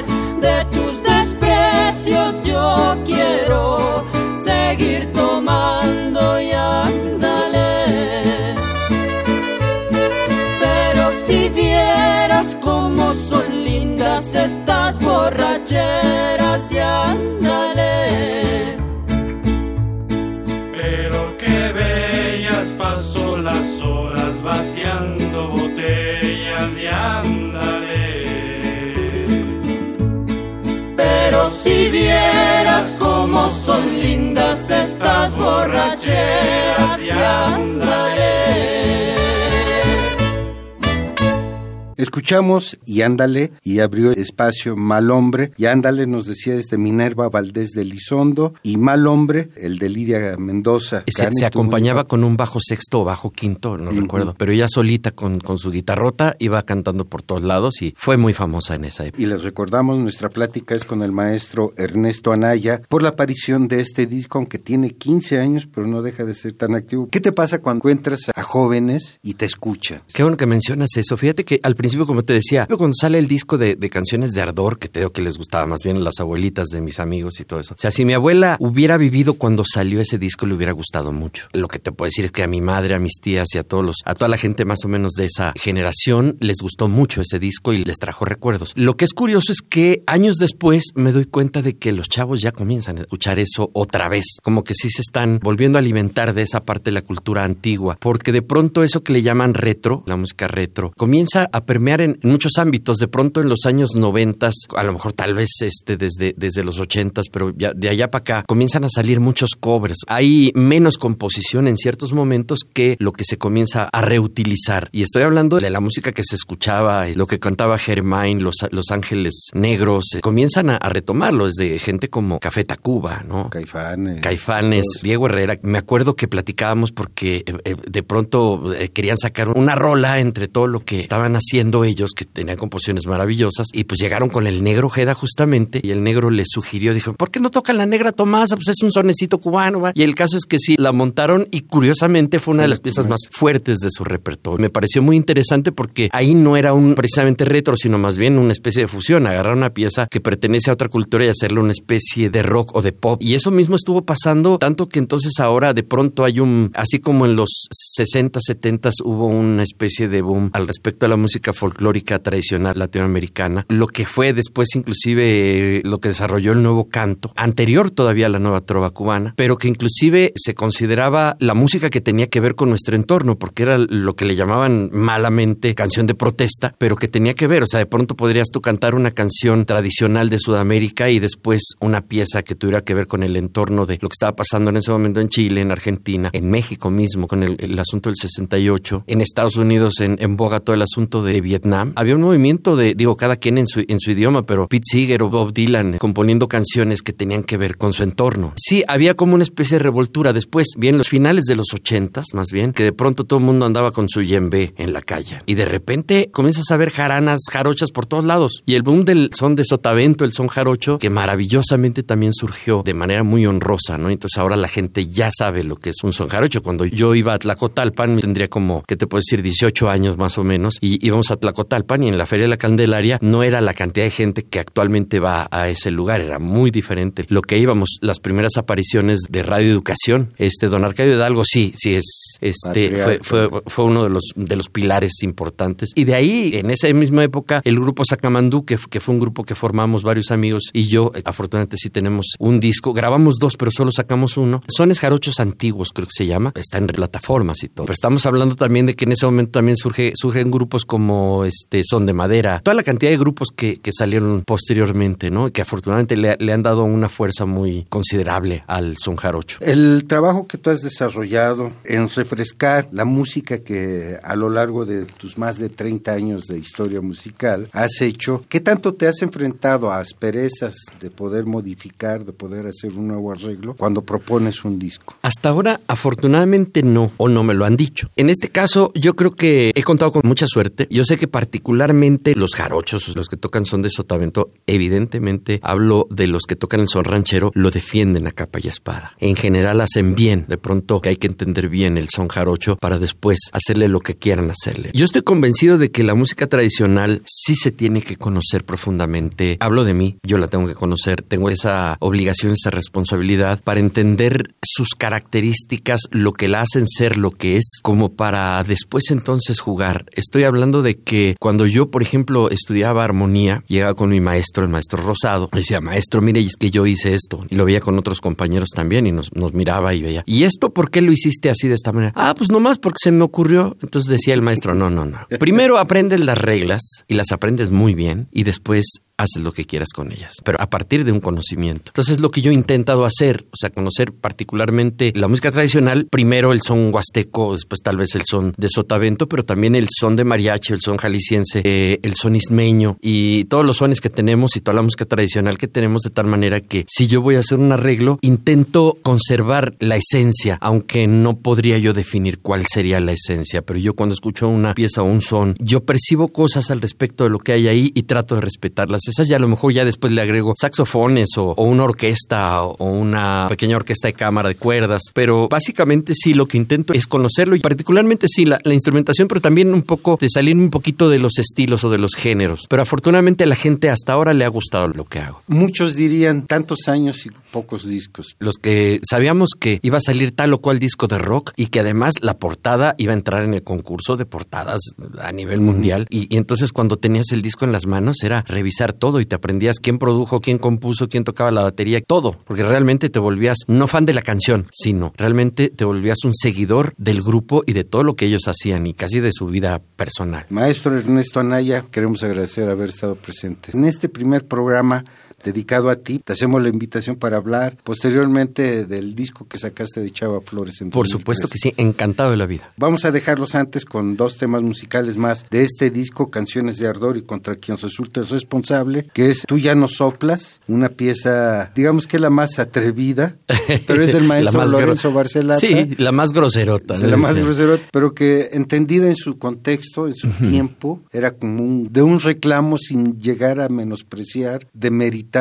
Escuchamos 42.07 42.79
y 42.87 43.03
ándale 43.03 43.51
y 43.65 43.81
abrió 43.81 44.13
espacio 44.13 44.77
Mal 44.77 45.11
Hombre 45.11 45.51
y 45.57 45.67
ándale 45.67 46.07
nos 46.07 46.27
decía 46.27 46.55
desde 46.55 46.79
Minerva 46.79 47.29
Valdés 47.29 47.71
de 47.71 47.85
Lizondo 47.85 48.55
y 48.63 48.77
Mal 48.77 49.09
Hombre 49.09 49.51
el 49.57 49.81
de 49.81 49.89
Lidia 49.89 50.37
Mendoza. 50.39 51.03
Se, 51.09 51.45
acompañaba 51.45 52.05
con 52.05 52.23
un 52.23 52.37
bajo 52.37 52.61
sexto 52.61 53.01
o 53.01 53.05
bajo 53.05 53.33
quinto, 53.33 53.77
no 53.77 53.91
recuerdo, 53.91 54.37
pero 54.39 54.53
ella 54.53 54.69
solita 54.69 55.11
con, 55.11 55.41
con 55.41 55.59
su 55.59 55.73
guitarrota 55.73 56.37
iba 56.39 56.63
cantando 56.63 57.07
por 57.07 57.23
todos 57.23 57.43
lados 57.43 57.83
y 57.83 57.93
fue 57.97 58.17
muy 58.17 58.33
famosa 58.33 58.77
en 58.77 58.85
esa 58.85 59.05
época. 59.05 59.21
Y 59.21 59.27
les 59.27 59.43
recordamos, 59.43 59.99
nuestra 59.99 60.29
plática 60.29 60.77
es 60.77 60.85
con 60.85 61.03
el 61.03 61.11
maestro 61.11 61.75
Ernesto 61.77 62.33
Anaya 62.33 62.83
por 62.89 63.03
la 63.03 63.11
aparición 63.11 63.67
de 63.67 63.81
este 63.81 64.07
disco, 64.07 64.39
aunque 64.39 64.61
tiene 64.61 64.91
15 64.91 65.41
años, 65.41 65.67
pero 65.67 65.89
no 65.89 66.03
deja 66.03 66.25
de 66.25 66.37
ser 66.37 66.53
tan 66.53 66.77
activo. 66.77 67.09
¿Qué 67.11 67.21
te 67.21 67.33
pasa 67.33 67.59
cuando 67.59 67.79
encuentras 67.79 68.21
a 68.33 68.43
jóvenes 68.45 69.19
y 69.25 69.35
te 69.35 69.45
escuchan? 69.45 70.03
Qué 70.15 70.23
bueno 70.23 70.37
que 70.37 70.47
mencionas 70.47 70.91
eso. 70.97 71.17
Fíjate 71.17 71.45
que 71.45 71.59
al 71.65 71.75
principio, 71.75 71.96
como 72.05 72.23
te 72.23 72.33
decía, 72.33 72.67
cuando 72.67 72.95
sale 73.01 73.19
el 73.19 73.29
disco 73.29 73.57
de, 73.57 73.77
canciones 73.89 74.33
de 74.33 74.43
ardor, 74.43 74.79
que 74.79 74.89
te 74.89 75.01
digo 75.01 75.13
que 75.13 75.23
les 75.23 75.39
gustaba 75.39 75.65
más 75.65 75.81
bien 75.85 76.03
las 76.03 76.19
abuelitas 76.21 76.67
de 76.69 76.81
mis 76.81 76.99
amigos 76.99 77.41
y 77.41 77.45
todo 77.45 77.61
eso. 77.61 77.75
O 77.75 77.79
sea, 77.79 77.91
si 77.91 78.05
mi 78.05 78.13
abuela 78.13 78.57
hubiera 78.61 78.97
vivido 78.97 79.35
cuando 79.35 79.65
salió 79.65 80.01
ese 80.01 80.19
disco, 80.19 80.45
le 80.45 80.55
hubiera 80.55 80.73
gustado 80.73 81.13
mucho. 81.13 81.47
Lo 81.53 81.69
que 81.69 81.79
te 81.79 81.93
puedo 81.93 82.09
decir 82.09 82.25
es 82.25 82.33
que 82.33 82.43
a 82.43 82.49
mi 82.49 82.61
madre, 82.61 82.95
a 82.95 82.99
mis 82.99 83.21
tías 83.21 83.49
y 83.55 83.59
a 83.59 83.63
todos 83.63 83.85
los, 83.85 83.97
a 84.05 84.15
toda 84.15 84.29
la 84.29 84.37
gente 84.37 84.65
más 84.65 84.85
o 84.85 84.89
menos 84.89 85.13
de 85.13 85.27
esa 85.27 85.53
generación 85.57 86.37
les 86.41 86.57
gustó 86.61 86.89
mucho 86.89 87.21
ese 87.21 87.39
disco 87.39 87.73
y 87.73 87.85
les 87.85 87.99
trajo 87.99 88.25
recuerdos. 88.25 88.73
Lo 88.75 88.97
que 88.97 89.05
es 89.05 89.15
curioso 89.15 89.53
es 89.53 89.63
que 89.63 90.03
años 90.07 90.37
después 90.37 90.93
me 90.95 91.13
doy 91.13 91.25
cuenta 91.25 91.63
de 91.63 91.77
que 91.77 91.93
los 91.93 92.09
chavos 92.09 92.41
ya 92.41 92.53
comienzan 92.53 92.99
a 92.99 93.03
escuchar 93.03 93.39
eso 93.39 93.71
otra 93.73 94.09
vez, 94.09 94.39
como 94.43 94.65
que 94.65 94.75
sí 94.75 94.89
se 94.91 95.03
están 95.03 95.39
volviendo 95.43 95.79
a 95.79 95.81
alimentar 95.81 96.35
de 96.35 96.43
esa 96.43 96.65
parte 96.65 96.91
de 96.91 96.95
la 96.95 97.03
cultura 97.03 97.45
antigua, 97.45 97.97
porque 98.01 98.33
de 98.33 98.43
pronto 98.43 98.83
eso 98.83 99.03
que 99.03 99.13
le 99.13 99.23
llaman 99.23 99.55
retro, 99.55 100.03
la 100.07 100.17
música 100.17 100.49
retro, 100.49 100.93
comienza 100.97 101.49
a 101.53 101.65
permear 101.87 102.01
en 102.01 102.19
muchos 102.23 102.53
ámbitos. 102.59 102.97
De 102.97 103.07
pronto 103.07 103.41
en 103.41 103.49
los 103.49 103.61
años 103.65 103.91
noventas, 103.95 104.55
a 104.75 104.83
lo 104.83 104.93
mejor 104.93 105.13
tal 105.13 105.35
vez 105.35 105.51
este 105.61 105.97
desde, 105.97 106.35
desde 106.37 106.65
los 106.65 106.81
ochentas, 106.81 107.27
pero 107.31 107.53
de 107.53 107.89
allá 107.89 108.11
para 108.11 108.21
acá 108.21 108.45
comienzan 108.47 108.85
a 108.85 108.89
salir 108.89 109.21
muchos 109.21 109.51
covers. 109.59 109.99
Hay 110.09 110.51
menos 110.55 110.99
composición 110.99 111.69
en 111.69 111.77
ciertos 111.77 112.13
momentos 112.13 112.61
que 112.73 112.97
lo 112.99 113.13
que 113.13 113.25
se 113.25 113.39
comienza 113.39 113.89
a 113.93 114.01
reutilizar. 114.01 114.89
Y 114.91 115.03
estoy 115.03 115.23
hablando 115.23 115.59
de 115.59 115.71
la 115.71 115.81
música 115.81 116.11
que 116.11 116.25
se 116.25 116.35
escuchaba, 116.35 117.07
lo 117.15 117.27
que 117.27 117.39
cantaba 117.39 117.79
Germain, 117.79 118.43
los, 118.43 118.57
los 118.71 118.91
Ángeles 118.91 119.51
Negros, 119.55 120.07
eh, 120.17 120.21
comienzan 120.21 120.71
a, 120.71 120.79
retomarlo 120.87 121.47
desde 121.47 121.79
gente 121.79 122.09
como 122.09 122.41
Café 122.41 122.65
Tacuba, 122.65 123.23
¿no? 123.29 123.51
Caifanes. 123.51 124.23
Caifanes, 124.23 124.85
Diego 125.03 125.27
Herrera. 125.27 125.59
Me 125.63 125.79
acuerdo 125.79 126.17
que 126.17 126.27
platicábamos 126.27 126.91
porque 126.91 127.45
eh, 127.47 127.55
eh, 127.65 127.77
de 127.87 128.03
pronto 128.03 128.73
querían 128.93 129.19
sacar 129.19 129.51
una 129.51 129.75
rola 129.75 130.19
entre 130.21 130.49
todo 130.49 130.67
lo 130.67 130.81
que 130.81 131.01
estaban 131.01 131.37
haciendo 131.37 131.76
ellos, 131.85 132.13
que 132.15 132.25
tenían 132.25 132.57
composiciones 132.57 133.07
maravillosas, 133.07 133.69
y 133.73 133.85
pues 133.85 134.01
llegaron 134.01 134.29
con 134.29 134.47
el 134.47 134.63
negro 134.63 134.89
Jeda 134.89 135.15
justamente, 135.15 135.81
y 135.83 135.91
el 135.91 136.03
negro 136.03 136.31
les 136.31 136.49
sugirió, 136.51 136.95
dijo, 136.95 137.15
¿por 137.15 137.31
qué 137.31 137.41
no 137.41 137.51
tocan 137.51 137.77
la 137.77 137.87
negra 137.87 138.13
Tomasa? 138.13 138.57
Pues 138.57 138.69
es 138.69 138.83
un 138.83 138.93
sonecito 138.93 139.39
cubano, 139.39 139.81
¿va? 139.81 139.93
Y 139.95 140.03
el 140.03 140.15
caso 140.15 140.37
es 140.37 140.45
que 140.45 140.59
sí, 140.59 140.77
la 140.79 140.93
montaron 140.93 141.49
y 141.51 141.63
curiosamente 141.63 142.39
fue 142.39 142.55
una 142.55 142.63
de 142.63 142.69
las 142.69 142.81
piezas 142.81 143.07
más 143.07 143.21
fuertes 143.31 143.79
de 143.79 143.91
su 143.91 144.05
repertorio. 144.05 144.63
Me 144.63 144.71
pareció 144.71 145.03
muy 145.03 145.17
interesante 145.17 145.73
porque 145.73 146.09
ahí 146.13 146.35
no 146.35 146.57
era 146.57 146.73
un 146.73 146.95
precisamente 146.95 147.45
retro, 147.45 147.77
sino 147.77 147.99
más 147.99 148.17
bien 148.17 148.39
una 148.39 148.53
especie 148.53 148.83
de 148.83 148.89
fusión, 148.89 149.27
agarrar 149.27 149.57
una 149.57 149.71
pieza 149.71 150.07
que 150.11 150.21
pertenece 150.21 150.71
a 150.71 150.75
otra 150.75 150.89
cultura 150.89 151.25
y 151.25 151.29
hacerle 151.29 151.61
una 151.61 151.73
especie 151.73 152.31
de 152.31 152.43
rock 152.43 152.75
o 152.75 152.83
de 152.83 152.93
pop. 152.93 153.21
Y 153.23 153.35
eso 153.35 153.51
mismo 153.51 153.77
estuvo 153.77 154.05
pasando, 154.05 154.59
tanto 154.59 154.89
que 154.89 154.99
entonces 154.99 155.39
ahora 155.41 155.75
de 155.75 155.83
pronto 155.83 156.25
hay 156.25 156.41
un, 156.41 156.71
así 156.75 156.99
como 156.99 157.27
en 157.27 157.37
los 157.37 157.69
60, 157.71 158.41
70 158.41 158.91
hubo 159.05 159.27
una 159.27 159.63
especie 159.63 160.09
de 160.09 160.23
boom 160.23 160.51
al 160.53 160.67
respecto 160.67 161.07
a 161.07 161.09
la 161.09 161.17
música 161.17 161.53
folclórica 161.57 162.21
tradicional 162.21 162.79
latinoamericana, 162.79 163.67
lo 163.69 163.89
que 163.89 164.05
fue 164.05 164.33
después 164.33 164.69
inclusive 164.75 165.83
lo 165.85 165.99
que 165.99 166.11
desarrolló 166.11 166.53
el 166.53 166.63
nuevo 166.63 166.89
canto, 166.89 167.33
anterior 167.37 167.91
todavía 167.91 168.27
a 168.27 168.31
la 168.31 168.39
nueva 168.39 168.61
trova 168.61 168.91
cubana, 168.91 169.35
pero 169.37 169.57
que 169.57 169.69
inclusive 169.69 170.33
se 170.37 170.55
consideraba 170.55 171.37
la 171.41 171.55
música 171.55 171.89
que 171.89 172.01
tenía 172.01 172.27
que 172.27 172.41
ver 172.41 172.55
con 172.55 172.69
nuestro 172.69 172.97
entorno, 172.97 173.39
porque 173.39 173.65
era 173.65 173.79
lo 173.79 174.15
que 174.15 174.25
le 174.25 174.37
llamaban 174.37 174.91
malamente 174.93 175.75
canción 175.75 176.07
de 176.07 176.15
protesta, 176.15 176.75
pero 176.79 176.97
que 176.97 177.09
tenía 177.09 177.35
que 177.35 177.47
ver, 177.47 177.63
o 177.63 177.67
sea, 177.67 177.81
de 177.81 177.87
pronto 177.87 178.17
podrías 178.17 178.51
tú 178.51 178.61
cantar 178.61 178.95
una 178.95 179.11
canción 179.11 179.65
tradicional 179.65 180.29
de 180.29 180.39
Sudamérica 180.39 181.11
y 181.11 181.19
después 181.19 181.75
una 181.81 182.03
pieza 182.03 182.43
que 182.43 182.55
tuviera 182.55 182.83
que 182.83 182.95
ver 182.95 183.07
con 183.07 183.23
el 183.23 183.37
entorno 183.37 183.87
de 183.87 183.99
lo 184.01 184.09
que 184.09 184.15
estaba 184.15 184.37
pasando 184.37 184.71
en 184.71 184.77
ese 184.77 184.91
momento 184.91 185.21
en 185.21 185.29
Chile, 185.29 185.61
en 185.61 185.71
Argentina, 185.71 186.31
en 186.33 186.51
México 186.51 186.91
mismo, 186.91 187.27
con 187.27 187.43
el, 187.43 187.79
asunto 187.79 188.09
del 188.09 188.17
68, 188.17 189.05
en 189.07 189.21
Estados 189.21 189.57
Unidos, 189.57 190.01
en, 190.01 190.17
en 190.21 190.37
boga 190.37 190.61
todo 190.61 190.75
el 190.75 190.83
asunto 190.83 191.23
de 191.23 191.41
Vietnam. 191.47 191.93
Había 191.95 192.17
un 192.17 192.23
movimiento 192.23 192.75
de, 192.77 192.95
digo, 192.95 193.17
cada 193.17 193.37
quien 193.37 193.57
en 193.59 193.67
su, 193.67 193.85
en 193.87 194.01
su 194.01 194.11
idioma, 194.11 194.45
pero 194.45 194.67
Pete 194.67 194.85
Seeger 194.91 195.23
o 195.23 195.31
Bob 195.31 195.53
Dylan 195.53 195.99
componiendo 195.99 196.49
canciones 196.49 197.03
que 197.03 197.13
tenían 197.13 197.45
que 197.45 197.57
ver 197.57 197.77
con 197.77 197.93
su 197.93 198.03
entorno. 198.03 198.53
Sí, 198.57 198.83
había 198.89 199.15
como 199.15 199.35
una 199.35 199.45
especie 199.45 199.79
de 199.79 199.85
revoltura 199.85 200.33
después, 200.33 200.69
bien 200.77 200.99
los 200.99 201.09
finales 201.09 201.45
de 201.45 201.55
los 201.55 201.73
ochentas, 201.73 202.27
más 202.35 202.49
bien, 202.51 202.73
que 202.73 202.83
de 202.83 202.93
pronto 202.93 203.25
todo 203.25 203.39
el 203.39 203.47
mundo 203.47 203.65
andaba 203.65 203.93
con 203.93 204.09
su 204.09 204.23
yembe 204.23 204.75
en 204.77 204.93
la 204.93 205.01
calle. 205.01 205.41
Y 205.47 205.55
de 205.55 205.65
repente 205.65 206.31
comienzas 206.33 206.71
a 206.71 206.77
ver 206.77 206.91
jaranas, 206.91 207.41
jarochas 207.51 207.93
por 207.93 208.07
todos 208.07 208.25
lados. 208.25 208.63
Y 208.67 208.75
el 208.75 208.83
boom 208.83 209.05
del 209.05 209.31
son 209.33 209.55
de 209.55 209.65
sotavento, 209.65 210.25
el 210.25 210.33
son 210.33 210.49
jarocho, 210.49 210.99
que 210.99 211.11
maravillosamente 211.11 212.03
también 212.03 212.33
surgió 212.35 212.83
de 212.85 212.95
manera 212.95 213.23
muy 213.23 213.47
honrosa, 213.47 213.99
¿no? 213.99 214.11
Entonces 214.11 214.39
ahora 214.39 214.57
la 214.57 214.69
gente 214.69 215.07
ya 215.07 215.31
sabe 215.31 215.63
lo 215.63 215.77
que 215.77 215.91
es 215.91 215.97
un 216.03 216.13
son 216.13 216.29
jarocho. 216.29 216.63
Cuando 216.63 216.85
yo 216.85 217.15
iba 217.15 217.35
a 217.35 217.39
Tlacotalpan, 217.39 218.21
tendría 218.21 218.49
como, 218.49 218.83
¿qué 218.87 218.97
te 218.97 219.07
puedo 219.07 219.21
decir? 219.21 219.43
18 219.43 219.89
años 219.89 220.17
más 220.17 220.39
o 220.39 220.45
menos, 220.45 220.79
y 220.81 221.05
íbamos 221.07 221.31
a 221.31 221.36
Tlacotalpan 221.37 222.03
y 222.03 222.09
en 222.09 222.19
la 222.19 222.27
Feria 222.27 222.45
de 222.45 222.49
la 222.49 222.57
Candelaria 222.57 223.19
no 223.21 223.43
era 223.43 223.61
la 223.61 223.75
cantidad 223.75 224.07
de 224.07 224.11
gente 224.11 224.43
que 224.43 224.59
actualmente 224.59 225.21
va 225.21 225.49
a 225.51 225.69
ese 225.69 225.91
lugar, 225.91 226.21
era 226.21 226.39
muy 226.39 226.71
diferente. 226.71 227.25
Lo 227.29 227.43
que 227.43 227.59
íbamos, 227.59 227.99
las 228.01 228.21
primeras 228.21 228.57
apariciones 228.57 229.21
de 229.29 229.43
Radio 229.43 229.71
Educación, 229.71 230.33
este 230.37 230.69
don 230.69 230.85
Arcadio 230.85 231.15
Hidalgo 231.15 231.45
sí, 231.45 231.73
sí 231.77 231.95
es, 231.95 232.39
este, 232.41 233.21
fue, 233.23 233.49
fue, 233.67 233.85
uno 233.85 234.05
de 234.05 234.11
los, 234.11 234.33
de 234.35 234.57
los 234.57 234.69
pilares 234.69 235.23
importantes. 235.23 235.91
Y 235.95 236.05
de 236.05 236.15
ahí, 236.15 236.51
en 236.55 236.71
esa 236.71 236.89
misma 236.93 237.25
época, 237.25 237.61
el 237.65 237.79
grupo 237.79 238.05
Sacamandú, 238.05 238.65
que, 238.65 238.79
que 238.91 239.01
fue 239.01 239.15
un 239.15 239.21
grupo 239.21 239.45
que 239.45 239.55
formamos 239.55 240.03
varios 240.03 240.31
amigos 240.31 240.71
y 240.73 240.85
yo, 240.85 241.13
afortunadamente 241.25 241.77
sí 241.77 241.91
tenemos 241.91 242.35
un 242.39 242.61
disco, 242.61 242.93
grabamos 242.93 243.37
dos, 243.39 243.57
pero 243.57 243.71
solo 243.71 243.91
sacamos 243.93 244.37
uno. 244.37 244.63
Sones 244.69 245.01
Jarochos 245.01 245.41
Antiguos, 245.41 245.91
creo 245.93 246.07
que 246.07 246.15
se 246.15 246.27
llama, 246.27 246.53
está 246.55 246.79
en 246.79 246.87
plataformas 246.87 247.63
y 247.63 247.69
todo. 247.69 247.87
Pero 247.87 247.95
estamos 247.95 248.25
hablando 248.27 248.57
también 248.57 248.87
de 248.87 248.95
que 248.95 249.05
en 249.05 249.13
ese 249.13 249.27
momento 249.27 249.53
también 249.53 249.77
surge, 249.77 250.13
surgen 250.17 250.51
grupos 250.51 250.85
como 250.85 251.26
este 251.45 251.83
Son 251.85 252.07
de 252.07 252.13
Madera, 252.13 252.61
toda 252.63 252.75
la 252.75 252.83
cantidad 252.83 253.11
de 253.11 253.19
grupos 253.19 253.49
que, 253.55 253.79
que 253.79 253.91
salieron 253.93 254.43
posteriormente, 254.47 255.31
¿no? 255.31 255.51
Que 255.51 255.63
afortunadamente 255.63 256.17
le, 256.17 256.37
le, 256.39 256.53
han 256.53 256.63
dado 256.63 256.85
una 256.85 257.09
fuerza 257.09 257.47
muy 257.47 257.87
considerable 257.89 258.65
al 258.67 258.97
son 258.97 259.17
jarocho. 259.17 259.59
El 259.61 260.05
trabajo 260.07 260.47
que 260.47 260.59
tú 260.59 260.71
has 260.71 260.83
desarrollado 260.83 261.73
en 261.85 262.09
refrescar 262.09 262.89
la 262.93 263.05
música 263.05 263.59
que 263.59 264.19
a 264.23 264.37
lo 264.37 264.49
largo 264.49 264.85
de 264.85 265.05
tus 265.05 265.39
más 265.39 265.59
de 265.59 265.69
30 265.69 266.13
años 266.13 266.47
de 266.47 266.59
historia 266.59 267.01
musical 267.01 267.69
has 267.73 268.01
hecho, 268.01 268.45
¿qué 268.49 268.61
tanto 268.61 268.95
te 268.95 269.07
has 269.07 269.23
enfrentado 269.23 269.91
a 269.91 269.99
asperezas 269.99 270.75
de 271.01 271.11
poder 271.11 271.47
modificar, 271.47 272.25
de 272.25 272.33
poder 272.33 272.67
hacer 272.67 272.93
un 272.93 273.09
nuevo 273.09 273.33
arreglo 273.33 273.75
cuando 273.75 274.03
propones 274.03 274.65
un 274.65 274.79
disco? 274.79 275.17
Hasta 275.23 275.49
ahora, 275.49 275.81
afortunadamente 275.87 276.83
no, 276.83 277.13
o 277.17 277.29
no 277.29 277.43
me 277.43 277.55
lo 277.55 277.65
han 277.65 277.77
dicho. 277.77 278.11
En 278.17 278.29
este 278.29 278.49
caso, 278.49 278.93
yo 278.95 279.15
creo 279.15 279.35
que 279.35 279.73
he 279.75 279.83
contado 279.83 280.13
con 280.13 280.23
mucha 280.25 280.47
suerte. 280.47 280.87
Yo 280.91 281.05
sé 281.05 281.16
que 281.17 281.29
particularmente 281.29 282.35
los 282.35 282.55
jarochos, 282.55 283.15
los 283.17 283.29
que 283.29 283.37
tocan 283.37 283.65
son 283.65 283.83
de 283.83 283.91
sotavento, 283.91 284.53
evidentemente 284.67 285.61
hablo 285.63 286.07
de 286.11 286.27
los 286.27 286.45
que 286.45 286.57
tocan 286.57 286.81
el 286.81 286.89
son 286.89 287.05
ranchero, 287.05 287.51
lo 287.55 287.71
defienden 287.71 288.27
a 288.27 288.33
capa 288.33 288.59
y 288.63 288.69
espada. 288.69 289.15
En 289.19 289.37
general 289.37 289.81
hacen 289.81 290.15
bien, 290.15 290.47
de 290.49 290.59
pronto 290.59 291.01
que 291.01 291.11
hay 291.11 291.17
que 291.17 291.27
entender 291.27 291.69
bien 291.69 291.99
el 291.99 292.09
son 292.09 292.29
jarocho 292.29 292.77
para 292.77 292.99
después 292.99 293.39
hacerle 293.53 293.89
lo 293.89 294.01
que 294.01 294.15
quieran 294.15 294.51
hacerle. 294.51 294.91
Yo 294.95 295.05
estoy 295.05 295.23
convencido 295.23 295.79
de 295.79 295.91
que 295.91 296.03
la 296.03 296.15
música 296.15 296.47
tradicional 296.47 297.23
sí 297.27 297.55
se 297.55 297.71
tiene 297.71 298.03
que 298.03 298.17
conocer 298.17 298.65
profundamente. 298.65 299.57
Hablo 299.61 299.85
de 299.85 299.95
mí, 299.95 300.19
yo 300.23 300.39
la 300.39 300.49
tengo 300.49 300.67
que 300.67 300.75
conocer, 300.75 301.23
tengo 301.23 301.51
esa 301.51 301.97
obligación, 302.01 302.53
esa 302.53 302.71
responsabilidad 302.71 303.61
para 303.63 303.81
entender 303.81 304.55
sus 304.63 304.91
características, 304.91 306.03
lo 306.11 306.33
que 306.33 306.49
la 306.49 306.61
hacen 306.61 306.87
ser 306.87 307.17
lo 307.17 307.31
que 307.31 307.57
es, 307.57 307.81
como 307.83 308.13
para 308.13 308.63
después 308.65 309.11
entonces 309.11 309.61
jugar. 309.61 310.07
Estoy 310.13 310.45
hablando 310.45 310.83
de 310.83 310.95
que 311.07 311.37
cuando 311.41 311.67
yo, 311.67 311.91
por 311.91 312.03
ejemplo, 312.03 312.51
estudiaba 312.51 313.05
armonía, 313.05 313.63
llegaba 313.69 313.95
con 313.95 314.11
mi 314.11 314.21
maestro, 314.21 314.65
el 314.65 314.69
maestro 314.69 315.03
Rosado, 315.03 315.49
decía, 315.53 315.81
maestro, 315.81 316.21
mire, 316.21 316.41
es 316.41 316.57
que 316.59 316.71
yo 316.71 316.85
hice 316.85 317.15
esto. 317.15 317.47
Y 317.49 317.55
lo 317.55 317.65
veía 317.65 317.81
con 317.81 317.99
otros 317.99 318.21
compañeros 318.21 318.71
también 318.75 319.07
y 319.07 319.13
nos, 319.13 319.35
nos 319.35 319.55
miraba 319.55 319.95
y 319.95 320.03
veía, 320.03 320.25
¿y 320.27 320.43
esto 320.43 320.75
por 320.75 320.91
qué 320.91 321.01
lo 321.01 321.13
hiciste 321.13 321.49
así 321.49 321.69
de 321.69 321.75
esta 321.75 321.93
manera? 321.93 322.13
Ah, 322.17 322.35
pues 322.37 322.51
nomás 322.51 322.79
porque 322.79 322.99
se 323.01 323.13
me 323.13 323.23
ocurrió. 323.23 323.77
Entonces 323.81 324.11
decía 324.11 324.35
el 324.35 324.43
maestro, 324.43 324.75
no, 324.75 324.91
no, 324.91 325.07
no. 325.07 325.27
Primero 325.39 325.79
aprendes 325.79 326.21
las 326.21 326.37
reglas 326.37 326.83
y 327.07 327.15
las 327.15 327.31
aprendes 327.33 327.71
muy 327.71 327.95
bien 327.95 328.29
y 328.33 328.43
después 328.43 329.01
haces 329.19 329.43
lo 329.43 329.53
que 329.53 329.65
quieras 329.65 329.89
con 329.95 330.13
ellas, 330.13 330.35
pero 330.45 330.61
a 330.61 330.69
partir 330.69 331.05
de 331.05 331.13
un 331.13 331.21
conocimiento. 331.21 331.91
Entonces, 331.91 332.21
lo 332.21 332.31
que 332.31 332.43
yo 332.43 332.51
he 332.51 332.55
intentado 332.55 333.05
hacer, 333.05 333.47
o 333.51 333.57
sea, 333.57 333.71
conocer 333.71 334.13
particularmente 334.13 335.13
la 335.15 335.29
música 335.29 335.51
tradicional, 335.51 336.07
primero 336.11 336.53
el 336.53 336.61
son 336.61 336.93
huasteco, 336.93 337.53
después 337.53 337.81
tal 337.83 337.97
vez 337.97 338.15
el 338.15 338.23
son 338.29 338.55
de 338.57 338.69
sotavento, 338.69 339.29
pero 339.29 339.45
también 339.45 339.75
el 339.75 339.89
son 339.91 340.17
de 340.17 340.25
mariachi, 340.25 340.73
el 340.73 340.81
son 340.81 340.97
jalisciense, 340.97 341.63
eh, 341.65 341.99
el 342.03 342.15
son 342.15 342.37
ismeño 342.37 342.99
y 343.01 343.45
todos 343.45 343.65
los 343.65 343.79
sones 343.79 344.01
que 344.01 344.11
tenemos 344.11 344.57
y 344.57 344.61
toda 344.61 344.77
la 344.77 344.83
música 344.83 345.05
tradicional 345.05 345.59
que 345.59 345.69
tenemos 345.69 346.03
de 346.03 346.11
tal 346.11 346.27
manera 346.27 346.61
que 346.61 346.85
si 346.89 347.07
yo 347.07 347.23
voy 347.23 347.37
a 347.37 347.41
hacer 347.41 347.59
un 347.59 347.73
arreglo, 347.73 348.19
intento 348.21 348.99
conservar 349.03 349.75
la 349.79 349.97
esencia, 349.97 350.59
aunque 350.61 351.07
no 351.07 351.39
podría 351.39 351.79
yo 351.79 351.93
definir 351.93 352.41
cuál 352.41 352.67
sería 352.67 353.01
la 353.01 353.13
esencia, 353.13 353.63
pero 353.63 353.79
yo 353.79 353.95
cuando 353.95 354.13
escucho 354.13 354.49
una 354.49 354.75
pieza 354.75 355.03
o 355.03 355.07
un 355.07 355.23
son, 355.23 355.55
yo 355.59 355.85
percibo 355.85 356.29
cosas 356.29 356.71
al 356.71 356.81
respecto 356.81 357.25
de 357.25 357.31
lo 357.31 357.39
que 357.39 357.53
hay 357.53 357.69
ahí 357.69 357.93
y 357.95 358.03
trato 358.03 358.35
de 358.35 358.43
respetarlas 358.43 359.06
Esas 359.09 359.29
ya 359.29 359.37
a 359.37 359.41
lo 359.41 359.49
mejor 359.49 359.73
ya 359.73 359.85
después 359.85 360.13
le 360.13 360.21
agrego 360.21 360.55
saxofones 360.59 361.31
o, 361.37 361.55
una 361.57 361.85
orquesta 361.85 362.63
o, 362.63 362.85
una 362.85 363.47
pequeña 363.49 363.77
orquesta 363.77 364.09
de 364.09 364.15
cámara 364.15 364.49
de 364.49 364.57
cuerdas. 364.57 365.03
Pero 365.13 365.49
básicamente 365.49 366.13
sí, 366.15 366.35
lo 366.35 366.47
que 366.47 366.57
intento 366.57 366.93
es 366.93 367.07
conocerlo 367.07 367.57
y 367.57 367.61
particularmente 367.61 368.27
sí, 368.29 368.45
la, 368.45 368.61
la 368.65 368.75
instrumentación, 368.75 369.29
pero 369.29 369.41
también 369.41 369.73
un 369.75 369.83
poco 369.83 370.19
de 370.21 370.29
salir 370.29 370.57
un 370.57 370.71
poquito 370.71 371.09
de 371.09 371.19
los 371.19 371.39
estilos 371.39 371.85
o 371.85 371.91
de 371.91 371.99
los 371.99 372.15
géneros. 372.15 372.67
Pero 372.69 372.83
afortunadamente 372.83 373.45
a 373.45 373.47
la 373.47 373.55
gente 373.55 373.91
hasta 373.91 374.13
ahora 374.13 374.35
le 374.35 374.45
ha 374.45 374.49
gustado 374.49 374.89
lo 374.89 375.05
que 375.05 375.19
hago. 375.19 375.43
Muchos 375.49 375.97
dirían 375.97 376.47
tantos 376.47 376.89
años 376.89 377.27
y 377.27 377.31
pocos 377.51 377.87
discos. 377.89 378.37
Los 378.39 378.57
que 378.57 379.01
sabíamos 379.09 379.51
que 379.59 379.81
iba 379.83 379.99
a 379.99 380.01
salir 380.01 380.33
tal 380.33 380.53
o 380.53 380.61
cual 380.61 380.79
disco 380.79 381.07
de 381.07 381.19
rock 381.19 381.53
y 381.57 381.69
que 381.69 381.81
además 381.81 382.15
la 382.21 382.39
portada 382.39 382.95
iba 382.99 383.13
a 383.13 383.17
entrar 383.17 383.45
en 383.45 383.55
el 383.55 383.63
concurso 383.63 384.17
de 384.17 384.27
portadas 384.27 384.81
a 385.21 385.33
nivel 385.33 385.61
mundial. 385.61 386.07
Y, 386.11 386.33
y, 386.33 386.37
entonces 386.37 386.73
cuando 386.73 386.97
tenías 386.97 387.33
el 387.33 387.43
disco 387.43 387.65
en 387.65 387.73
las 387.73 387.87
manos 387.87 388.17
era 388.23 388.45
revisar 388.47 388.93
todo 388.97 389.21
y 389.21 389.27
te 389.27 389.35
aprendías 389.35 389.81
quién 389.81 389.99
produjo, 389.99 390.41
quién 390.41 390.59
compuso, 390.59 391.09
quién 391.09 391.25
tocaba 391.25 391.51
la 391.51 391.63
batería, 391.63 392.01
todo. 392.01 392.37
Porque 392.45 392.63
realmente 392.63 393.11
te 393.11 393.19
volvías 393.19 393.59
no 393.69 393.87
fan 393.87 394.05
de 394.05 394.15
la 394.15 394.23
canción, 394.23 394.67
sino 394.73 395.13
realmente 395.17 395.71
te 395.71 395.85
volvías 395.85 396.25
un 396.25 396.35
seguidor 396.35 396.95
del 396.97 397.23
grupo 397.23 397.63
y 397.67 397.73
de 397.73 397.85
todo 397.85 398.03
lo 398.03 398.17
que 398.17 398.27
ellos 398.27 398.43
hacían 398.47 398.87
y 398.87 398.95
casi 398.95 399.21
de 399.21 399.31
su 399.33 399.47
vida 399.47 399.81
personal. 399.97 400.47
Maestro 400.51 400.97
Ernesto 400.99 401.41
Anaya, 401.41 401.85
queremos 401.91 402.23
agradecer 402.23 402.69
haber 402.69 402.89
estado 402.89 403.15
presente. 403.15 403.71
En 403.73 403.85
este 403.85 404.09
primer 404.09 404.47
programa 404.47 405.05
dedicado 405.47 405.91
a 405.91 405.97
ti. 405.97 406.21
Te 406.23 406.33
hacemos 406.33 406.61
la 406.63 406.69
invitación 406.69 407.17
para 407.17 407.37
hablar 407.37 407.77
posteriormente 407.85 408.85
del 408.85 409.15
disco 409.15 409.47
que 409.47 409.59
sacaste 409.59 410.01
de 410.01 410.11
Chava 410.11 410.41
Flores. 410.41 410.81
En 410.81 410.91
Por 410.91 411.07
supuesto 411.07 411.47
que 411.49 411.57
sí, 411.57 411.73
encantado 411.77 412.33
de 412.33 412.37
la 412.37 412.47
vida. 412.47 412.73
Vamos 412.77 413.05
a 413.05 413.13
dejarlos 413.13 413.55
antes 413.55 413.85
con 413.85 414.17
dos 414.17 414.39
temas 414.39 414.63
musicales 414.63 415.17
más 415.17 415.47
de 415.49 415.63
este 415.63 415.91
disco, 415.91 416.31
Canciones 416.31 416.79
de 416.79 416.89
Ardor 416.89 417.17
y 417.17 417.23
Contra 417.23 417.57
quien 417.57 417.79
resulte 417.79 418.23
responsable, 418.23 419.07
que 419.13 419.31
es 419.31 419.45
Tú 419.47 419.59
ya 419.59 419.77
no 419.77 419.87
soplas, 419.87 420.61
una 420.67 420.89
pieza, 420.89 421.71
digamos 421.75 422.09
que 422.09 422.19
la 422.19 422.31
más 422.31 422.59
atrevida, 422.59 423.37
pero 423.87 424.03
es 424.03 424.13
del 424.13 424.25
maestro 424.25 424.67
Lorenzo 424.67 425.13
Barcelata. 425.13 425.61
Sí, 425.61 425.95
la 425.99 426.11
más 426.11 426.33
groserota. 426.33 426.99
la 426.99 427.17
más 427.17 427.39
groserota, 427.39 427.87
pero 427.93 428.15
que 428.15 428.49
entendida 428.53 429.07
en 429.07 429.17
su 429.17 429.39
contexto, 429.39 430.09
en 430.09 430.15
su 430.15 430.29
tiempo, 430.29 431.03
era 431.13 431.31
como 431.33 431.89
de 431.89 432.03
un 432.03 432.19
reclamo 432.19 432.79
sin 432.79 433.19
llegar 433.21 433.61
a 433.61 433.69
menospreciar, 433.69 434.67
de 434.73 434.91
meritar 434.91 435.36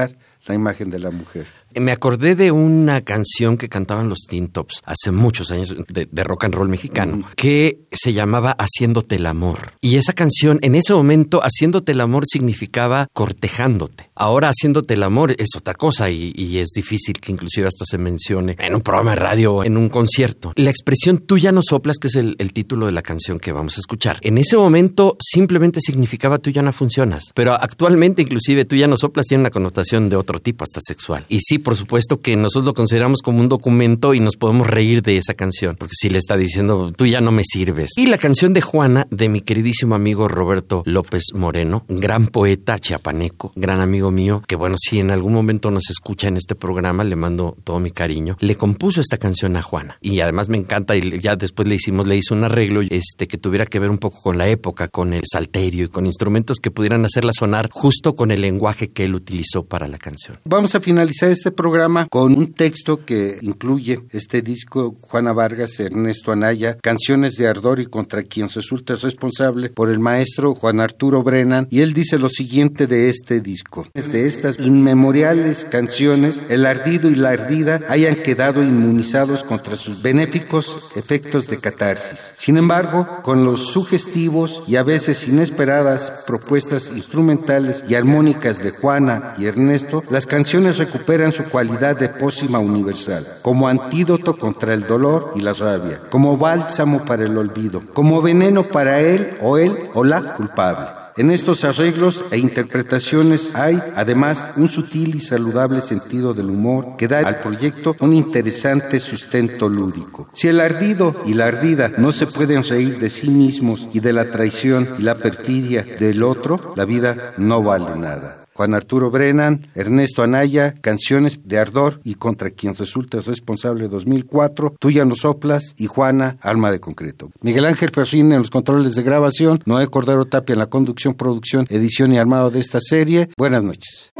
la 0.47 0.53
imagen 0.53 0.89
de 0.89 0.99
la 0.99 1.11
mujer. 1.11 1.47
Me 1.79 1.91
acordé 1.91 2.35
de 2.35 2.51
una 2.51 3.01
canción 3.01 3.57
que 3.57 3.69
cantaban 3.69 4.09
los 4.09 4.19
Teen 4.27 4.49
Tops 4.49 4.81
hace 4.85 5.11
muchos 5.11 5.51
años 5.51 5.75
de, 5.87 6.23
rock 6.23 6.45
and 6.45 6.55
roll 6.55 6.69
mexicano 6.69 7.27
que 7.35 7.79
se 7.91 8.13
llamaba 8.13 8.55
Haciéndote 8.57 9.15
el 9.15 9.25
amor. 9.25 9.73
Y 9.81 9.95
esa 9.95 10.13
canción, 10.13 10.59
en 10.61 10.75
ese 10.75 10.93
momento, 10.93 11.41
Haciéndote 11.41 11.91
el 11.91 12.01
amor 12.01 12.23
significaba 12.27 13.07
cortejándote. 13.13 14.09
Ahora 14.15 14.49
Haciéndote 14.49 14.93
el 14.93 15.03
amor 15.03 15.35
es 15.37 15.49
otra 15.55 15.73
cosa 15.73 16.09
y, 16.09 16.55
es 16.55 16.69
difícil 16.73 17.19
que 17.19 17.31
inclusive 17.31 17.67
hasta 17.67 17.83
se 17.85 17.97
mencione 17.97 18.55
en 18.59 18.75
un 18.75 18.81
programa 18.81 19.11
de 19.11 19.17
radio 19.17 19.55
o 19.55 19.63
en 19.63 19.75
un 19.77 19.89
concierto. 19.89 20.53
La 20.55 20.69
expresión 20.69 21.17
tú 21.17 21.37
ya 21.37 21.51
no 21.51 21.61
soplas, 21.61 21.97
que 21.97 22.07
es 22.07 22.15
el, 22.15 22.35
el 22.39 22.53
título 22.53 22.85
de 22.85 22.93
la 22.93 23.01
canción 23.01 23.39
que 23.39 23.51
vamos 23.51 23.77
a 23.77 23.81
escuchar. 23.81 24.17
En 24.21 24.37
ese 24.37 24.55
momento 24.55 25.17
simplemente 25.19 25.81
significaba 25.81 26.37
tú 26.37 26.49
ya 26.49 26.61
no 26.61 26.71
funcionas. 26.71 27.25
Pero 27.33 27.53
actualmente 27.53 28.21
inclusive 28.21 28.65
tú 28.65 28.75
ya 28.75 28.87
no 28.87 28.97
soplas 28.97 29.25
tiene 29.25 29.41
una 29.41 29.49
connotación 29.49 30.09
de 30.09 30.15
otro 30.15 30.39
tipo, 30.39 30.63
hasta 30.63 30.79
sexual. 30.81 31.25
Y 31.29 31.39
sí, 31.41 31.59
por 31.65 31.75
supuesto 31.75 32.19
que 32.19 32.37
nosotros 32.37 32.65
lo 32.65 32.73
consideramos 32.75 33.23
como 33.23 33.41
un 33.41 33.49
documento 33.49 34.13
y 34.13 34.19
nos 34.19 34.35
podemos 34.35 34.67
reír 34.67 35.01
de 35.01 35.17
esa 35.17 35.33
canción, 35.33 35.75
porque 35.75 35.95
si 35.97 36.11
le 36.11 36.19
está 36.19 36.37
diciendo, 36.37 36.91
tú 36.95 37.07
ya 37.07 37.21
no 37.21 37.31
me 37.31 37.41
sirves. 37.43 37.89
Y 37.97 38.05
la 38.05 38.19
canción 38.19 38.53
de 38.53 38.61
Juana, 38.61 39.07
de 39.09 39.29
mi 39.29 39.41
queridísimo 39.41 39.95
amigo 39.95 40.27
Roberto 40.27 40.83
López 40.85 41.23
Moreno, 41.33 41.83
gran 41.89 42.27
poeta 42.27 42.77
chiapaneco, 42.77 43.51
gran 43.55 43.81
amigo 43.81 44.11
mío, 44.11 44.43
que 44.47 44.55
bueno, 44.55 44.75
si 44.77 44.99
en 44.99 45.09
algún 45.09 45.33
momento 45.33 45.71
nos 45.71 45.89
escucha 45.89 46.27
en 46.27 46.37
este 46.37 46.53
programa, 46.53 47.03
le 47.03 47.15
mando 47.15 47.57
todo 47.63 47.79
mi 47.79 47.89
cariño, 47.89 48.37
le 48.41 48.55
compuso 48.55 49.01
esta 49.01 49.17
canción 49.17 49.57
a 49.57 49.63
Juana. 49.63 49.97
Y 50.01 50.19
además 50.19 50.49
me 50.49 50.57
encanta, 50.57 50.95
y 50.95 51.19
ya 51.19 51.35
después 51.35 51.67
le 51.67 51.73
hicimos, 51.73 52.05
le 52.05 52.15
hizo 52.15 52.35
un 52.35 52.43
arreglo 52.43 52.81
este, 52.81 53.27
que 53.27 53.39
tuviera 53.39 53.65
que 53.65 53.79
ver 53.79 53.89
un 53.89 53.97
poco 53.97 54.21
con 54.21 54.37
la 54.37 54.47
época, 54.47 54.87
con 54.87 55.13
el 55.13 55.23
salterio 55.25 55.85
y 55.85 55.87
con 55.87 56.05
instrumentos 56.05 56.59
que 56.59 56.69
pudieran 56.69 57.05
hacerla 57.05 57.31
sonar 57.33 57.71
justo 57.71 58.15
con 58.15 58.29
el 58.29 58.41
lenguaje 58.41 58.91
que 58.91 59.05
él 59.05 59.15
utilizó 59.15 59.65
para 59.65 59.87
la 59.87 59.97
canción. 59.97 60.37
Vamos 60.45 60.75
a 60.75 60.79
finalizar 60.79 61.31
este 61.31 61.54
programa 61.55 62.07
con 62.09 62.33
un 62.37 62.53
texto 62.53 63.05
que 63.05 63.39
incluye 63.41 64.01
este 64.11 64.41
disco 64.41 64.95
Juana 65.01 65.33
Vargas, 65.33 65.79
Ernesto 65.79 66.31
Anaya, 66.31 66.77
Canciones 66.81 67.35
de 67.35 67.47
Ardor 67.47 67.79
y 67.79 67.85
contra 67.85 68.23
quien 68.23 68.49
resulta 68.49 68.95
responsable 68.95 69.69
por 69.69 69.89
el 69.89 69.99
maestro 69.99 70.55
Juan 70.55 70.79
Arturo 70.79 71.23
Brennan, 71.23 71.67
y 71.71 71.81
él 71.81 71.93
dice 71.93 72.19
lo 72.19 72.29
siguiente 72.29 72.87
de 72.87 73.09
este 73.09 73.41
disco. 73.41 73.87
De 73.93 74.27
estas 74.27 74.59
inmemoriales 74.59 75.65
canciones, 75.65 76.43
el 76.49 76.65
ardido 76.65 77.09
y 77.09 77.15
la 77.15 77.29
ardida 77.29 77.81
hayan 77.89 78.15
quedado 78.15 78.61
inmunizados 78.61 79.43
contra 79.43 79.75
sus 79.75 80.01
benéficos 80.01 80.91
efectos 80.95 81.47
de 81.47 81.57
catarsis. 81.57 82.33
Sin 82.37 82.57
embargo, 82.57 83.07
con 83.23 83.45
los 83.45 83.67
sugestivos 83.67 84.63
y 84.67 84.75
a 84.75 84.83
veces 84.83 85.27
inesperadas 85.27 86.23
propuestas 86.27 86.91
instrumentales 86.95 87.83
y 87.87 87.95
armónicas 87.95 88.59
de 88.59 88.71
Juana 88.71 89.35
y 89.37 89.45
Ernesto, 89.45 90.03
las 90.09 90.25
canciones 90.25 90.77
recuperan 90.77 91.31
su 91.31 91.43
cualidad 91.51 91.97
de 91.97 92.09
pócima 92.09 92.59
universal, 92.59 93.25
como 93.41 93.67
antídoto 93.67 94.37
contra 94.37 94.73
el 94.73 94.85
dolor 94.87 95.31
y 95.35 95.41
la 95.41 95.53
rabia, 95.53 96.01
como 96.09 96.37
bálsamo 96.37 97.05
para 97.05 97.25
el 97.25 97.37
olvido, 97.37 97.81
como 97.93 98.21
veneno 98.21 98.63
para 98.63 98.99
él 99.01 99.37
o 99.41 99.57
él 99.57 99.89
o 99.93 100.03
la 100.03 100.35
culpable. 100.35 101.05
En 101.17 101.31
estos 101.31 101.63
arreglos 101.63 102.25
e 102.31 102.37
interpretaciones 102.37 103.55
hay, 103.55 103.81
además, 103.95 104.55
un 104.57 104.67
sutil 104.67 105.15
y 105.15 105.21
saludable 105.21 105.79
sentido 105.79 106.33
del 106.33 106.49
humor 106.49 106.97
que 106.97 107.07
da 107.07 107.19
al 107.19 107.37
proyecto 107.37 107.95
un 108.01 108.11
interesante 108.11 108.99
sustento 108.99 109.69
lúdico. 109.69 110.27
Si 110.33 110.49
el 110.49 110.59
ardido 110.59 111.15
y 111.25 111.33
la 111.33 111.45
ardida 111.45 111.89
no 111.97 112.11
se 112.11 112.27
pueden 112.27 112.65
reír 112.65 112.99
de 112.99 113.09
sí 113.09 113.29
mismos 113.29 113.87
y 113.93 114.01
de 114.01 114.11
la 114.11 114.25
traición 114.25 114.85
y 114.99 115.03
la 115.03 115.15
perfidia 115.15 115.83
del 115.83 116.21
otro, 116.21 116.73
la 116.75 116.83
vida 116.83 117.33
no 117.37 117.63
vale 117.63 117.95
nada. 117.95 118.44
Juan 118.55 118.73
Arturo 118.73 119.11
Brennan, 119.11 119.67
Ernesto 119.75 120.23
Anaya, 120.23 120.73
Canciones 120.79 121.41
de 121.43 121.59
Ardor 121.59 121.99
y 122.03 122.15
Contra 122.15 122.51
quien 122.51 122.73
resulta 122.73 123.19
responsable 123.19 123.89
2004, 123.89 124.75
Tuya 124.79 125.03
no 125.03 125.15
soplas 125.15 125.73
y 125.77 125.87
Juana, 125.87 126.37
Alma 126.41 126.71
de 126.71 126.79
Concreto. 126.79 127.31
Miguel 127.41 127.65
Ángel 127.65 127.91
Ferrín 127.91 128.31
en 128.31 128.39
los 128.39 128.49
controles 128.49 128.95
de 128.95 129.03
grabación, 129.03 129.61
Noé 129.65 129.87
Cordero 129.87 130.25
Tapia 130.25 130.53
en 130.53 130.59
la 130.59 130.67
conducción, 130.67 131.15
producción, 131.15 131.67
edición 131.69 132.13
y 132.13 132.17
armado 132.17 132.49
de 132.49 132.61
esta 132.61 132.79
serie. 132.81 133.29
Buenas 133.37 133.63
noches. 133.63 134.13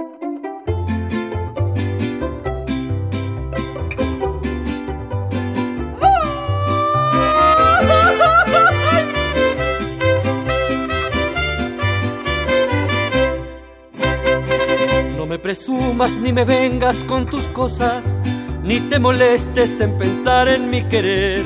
Presumas 15.45 16.13
ni 16.13 16.33
me 16.33 16.43
vengas 16.43 17.03
con 17.03 17.27
tus 17.27 17.47
cosas, 17.49 18.19
ni 18.63 18.79
te 18.79 18.97
molestes 18.97 19.79
en 19.79 19.95
pensar 19.95 20.47
en 20.47 20.71
mi 20.71 20.85
querer. 20.85 21.43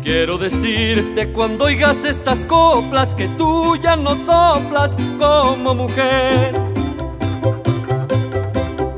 Quiero 0.00 0.38
decirte 0.38 1.32
cuando 1.32 1.64
oigas 1.64 2.04
estas 2.04 2.44
coplas 2.44 3.16
que 3.16 3.26
tú 3.26 3.74
ya 3.82 3.96
no 3.96 4.14
soplas 4.14 4.94
como 5.18 5.74
mujer. 5.74 6.54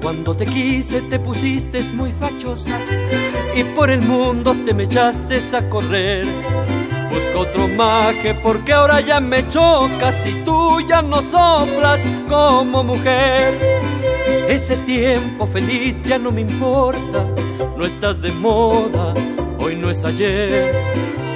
Cuando 0.02 0.36
te 0.36 0.44
quise 0.44 1.00
te 1.00 1.18
pusiste 1.18 1.82
muy 1.94 2.12
fachosa 2.12 2.78
y 3.56 3.64
por 3.64 3.88
el 3.88 4.02
mundo 4.02 4.54
te 4.62 4.74
me 4.74 4.82
echaste 4.82 5.40
a 5.56 5.70
correr. 5.70 6.26
Busco 7.08 7.38
otro 7.48 7.66
maje 7.68 8.34
porque 8.42 8.74
ahora 8.74 9.00
ya 9.00 9.20
me 9.20 9.48
chocas 9.48 10.26
y 10.26 10.44
tú 10.44 10.82
ya 10.86 11.00
no 11.00 11.22
soplas 11.22 12.02
como 12.28 12.84
mujer. 12.84 13.97
Ese 14.48 14.76
tiempo 14.78 15.46
feliz 15.46 16.02
ya 16.04 16.18
no 16.18 16.32
me 16.32 16.40
importa, 16.40 17.26
no 17.76 17.84
estás 17.84 18.22
de 18.22 18.32
moda, 18.32 19.12
hoy 19.58 19.76
no 19.76 19.90
es 19.90 20.02
ayer. 20.06 20.74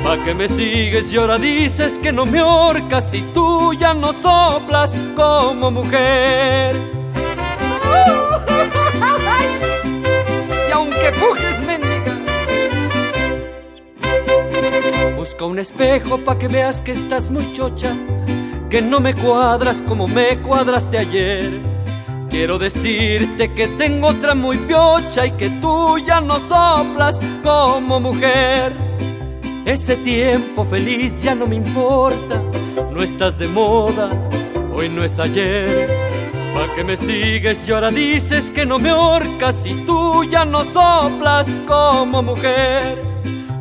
¿Pa' 0.02 0.16
que 0.24 0.32
me 0.32 0.48
sigues 0.48 1.12
y 1.12 1.18
ahora 1.18 1.36
dices 1.36 1.98
que 1.98 2.10
no 2.10 2.24
me 2.24 2.40
horcas 2.40 3.12
y 3.12 3.20
tú 3.34 3.74
ya 3.74 3.92
no 3.92 4.14
soplas 4.14 4.96
como 5.14 5.70
mujer? 5.70 6.74
y 10.68 10.72
aunque 10.72 11.12
pujes, 11.20 11.60
mendiga, 11.66 12.18
busca 15.18 15.44
un 15.44 15.58
espejo 15.58 16.16
pa' 16.16 16.38
que 16.38 16.48
veas 16.48 16.80
que 16.80 16.92
estás 16.92 17.28
muy 17.28 17.52
chocha, 17.52 17.94
que 18.70 18.80
no 18.80 19.00
me 19.00 19.12
cuadras 19.12 19.82
como 19.82 20.08
me 20.08 20.38
cuadraste 20.38 20.96
ayer 20.96 21.71
Quiero 22.32 22.58
decirte 22.58 23.52
que 23.52 23.68
tengo 23.68 24.08
otra 24.08 24.34
muy 24.34 24.56
piocha 24.56 25.26
y 25.26 25.32
que 25.32 25.50
tú 25.60 25.98
ya 25.98 26.22
no 26.22 26.40
soplas 26.40 27.20
como 27.44 28.00
mujer. 28.00 28.72
Ese 29.66 29.96
tiempo 29.96 30.64
feliz 30.64 31.14
ya 31.22 31.34
no 31.34 31.46
me 31.46 31.56
importa, 31.56 32.42
no 32.90 33.02
estás 33.02 33.36
de 33.38 33.48
moda, 33.48 34.08
hoy 34.74 34.88
no 34.88 35.04
es 35.04 35.18
ayer. 35.18 35.90
Pa' 36.54 36.74
que 36.74 36.82
me 36.82 36.96
sigues 36.96 37.68
y 37.68 37.72
ahora 37.72 37.90
dices 37.90 38.50
que 38.50 38.64
no 38.64 38.78
me 38.78 38.88
ahorcas 38.88 39.66
y 39.66 39.74
tú 39.84 40.24
ya 40.24 40.46
no 40.46 40.64
soplas 40.64 41.54
como 41.66 42.22
mujer. 42.22 42.98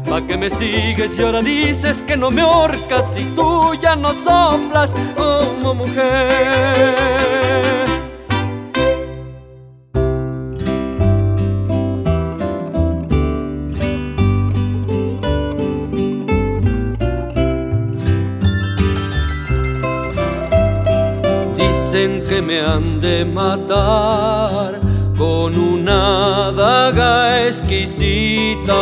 Pa' 0.09 0.25
que 0.25 0.37
me 0.37 0.49
sigues 0.49 1.19
y 1.19 1.21
ahora 1.21 1.41
dices 1.41 2.03
que 2.03 2.15
no 2.15 2.31
me 2.31 2.41
ahorcas 2.41 3.19
y 3.19 3.25
tú 3.35 3.73
ya 3.81 3.97
no 3.97 4.13
soplas 4.13 4.95
como 5.17 5.75
mujer. 5.75 7.50
Que 21.91 22.41
me 22.41 22.61
han 22.61 23.01
de 23.01 23.25
matar 23.25 24.79
con 25.17 25.59
una 25.59 26.49
daga 26.53 27.45
exquisita, 27.45 28.79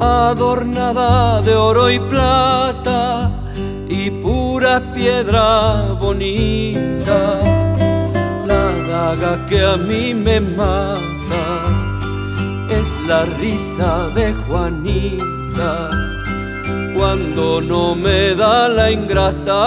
adornada 0.00 1.42
de 1.42 1.54
oro 1.54 1.90
y 1.90 2.00
plata 2.00 3.30
y 3.90 4.10
pura 4.10 4.90
piedra 4.94 5.92
bonita. 6.00 7.42
La 8.46 8.72
daga 8.88 9.46
que 9.50 9.62
a 9.62 9.76
mí 9.76 10.14
me 10.14 10.40
mata 10.40 11.44
es 12.70 12.88
la 13.06 13.26
risa 13.38 14.08
de 14.14 14.32
Juanita 14.32 15.97
cuando 16.98 17.60
no 17.60 17.94
me 17.94 18.34
da 18.34 18.68
la 18.68 18.90
ingrata 18.90 19.62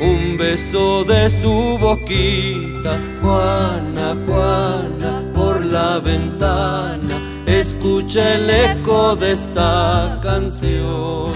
un 0.00 0.38
beso 0.38 1.04
de 1.04 1.28
su 1.28 1.76
boquita. 1.78 2.92
Juana, 3.20 4.14
Juana, 4.26 5.22
por 5.34 5.62
la 5.62 5.98
ventana, 5.98 7.16
escucha 7.44 8.36
el 8.36 8.48
eco 8.48 9.16
de 9.16 9.32
esta 9.32 10.18
canción. 10.22 11.32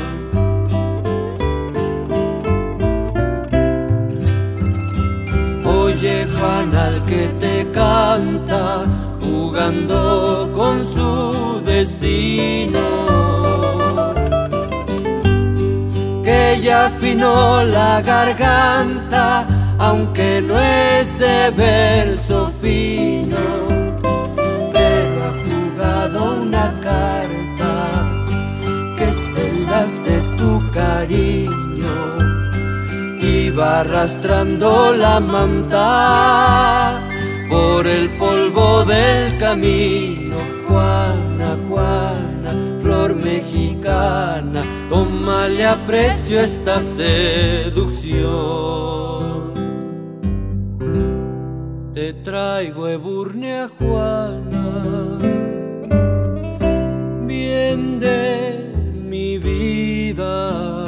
Oye 5.66 6.26
Juana 6.34 6.86
al 6.86 7.02
que 7.02 7.28
te 7.40 7.70
canta, 7.72 8.86
jugando 9.20 10.50
con 10.54 10.82
su 10.94 11.60
destino 11.66 13.09
ella 16.60 16.86
afinó 16.86 17.64
la 17.64 18.02
garganta, 18.02 19.46
aunque 19.78 20.42
no 20.42 20.58
es 20.58 21.18
de 21.18 21.50
verso 21.56 22.50
fino, 22.60 23.38
pero 24.70 25.24
ha 25.26 25.32
jugado 25.48 26.42
una 26.42 26.66
carta 26.82 27.72
que 28.98 29.04
es 29.04 29.22
las 29.70 30.04
de 30.04 30.20
tu 30.36 30.70
cariño. 30.72 31.58
Va 33.58 33.80
arrastrando 33.80 34.92
la 34.92 35.18
manta 35.18 37.00
por 37.50 37.86
el 37.86 38.08
polvo 38.10 38.84
del 38.84 39.36
camino, 39.38 40.36
Juana, 40.66 41.56
Juana, 41.68 42.52
flor 42.80 43.16
mexicana 43.16 44.62
le 45.48 45.66
aprecio 45.66 46.40
esta 46.40 46.80
seducción. 46.80 48.20
Te 51.94 52.12
traigo 52.24 52.88
Eburne 52.88 53.60
a 53.60 53.68
Juana, 53.68 55.18
bien 57.26 58.00
de 58.00 58.72
mi 59.08 59.38
vida, 59.38 60.84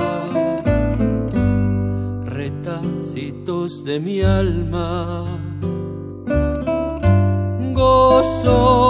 retacitos 2.24 3.84
de 3.84 4.00
mi 4.00 4.22
alma, 4.22 5.24
gozos 7.72 8.81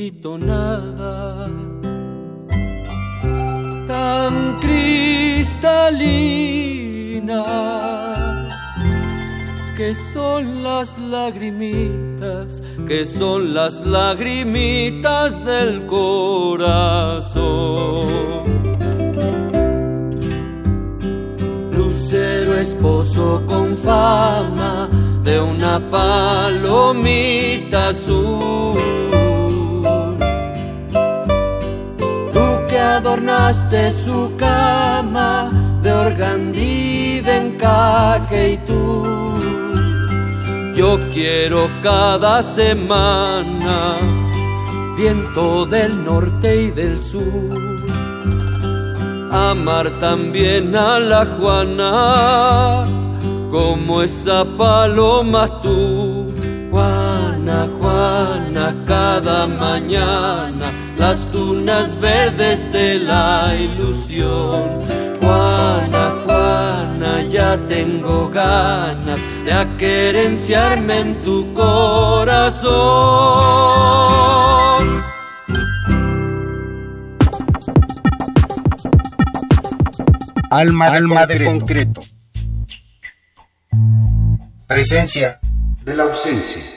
y 0.00 0.10
tonadas 0.12 1.50
tan 3.86 4.58
cristalinas 4.60 6.00
que 9.76 9.94
son 9.94 10.62
las 10.62 10.98
lagrimitas, 10.98 12.62
que 12.88 13.04
son 13.04 13.52
las 13.52 13.82
lagrimitas 13.84 15.44
del 15.44 15.84
corazón. 15.84 17.28
Lucero 21.72 22.56
esposo 22.56 23.42
con 23.46 23.76
fama 23.76 24.88
de 25.24 25.40
una 25.40 25.78
palomita 25.90 27.88
azul 27.88 28.99
adornaste 32.96 33.90
su 33.90 34.32
cama 34.36 35.50
de 35.82 35.92
organdí, 35.92 37.20
de 37.20 37.36
encaje 37.36 38.52
y 38.52 38.56
tú. 38.58 39.04
Yo 40.74 40.98
quiero 41.12 41.68
cada 41.82 42.42
semana 42.42 43.94
viento 44.96 45.66
del 45.66 46.04
norte 46.04 46.62
y 46.64 46.70
del 46.70 47.00
sur. 47.02 47.54
Amar 49.30 49.90
también 50.00 50.74
a 50.74 50.98
la 50.98 51.24
Juana 51.36 52.84
como 53.50 54.02
esa 54.02 54.44
paloma 54.44 55.60
tú. 55.62 56.32
Juana, 56.70 57.66
Juana, 57.78 58.74
cada 58.86 59.46
mañana 59.46 60.79
las 61.00 61.18
tunas 61.32 61.98
verdes 61.98 62.70
de 62.72 62.98
la 62.98 63.56
ilusión. 63.56 64.82
Juana, 65.18 66.14
Juana, 66.24 67.22
ya 67.22 67.56
tengo 67.66 68.28
ganas 68.28 69.18
de 69.44 69.52
aquerenciarme 69.52 71.00
en 71.00 71.22
tu 71.22 71.52
corazón. 71.54 72.70
Alma, 80.50 80.86
Alma 80.86 81.26
de 81.26 81.44
concreto. 81.46 82.02
Presencia 84.66 85.40
de 85.82 85.96
la 85.96 86.02
ausencia. 86.02 86.69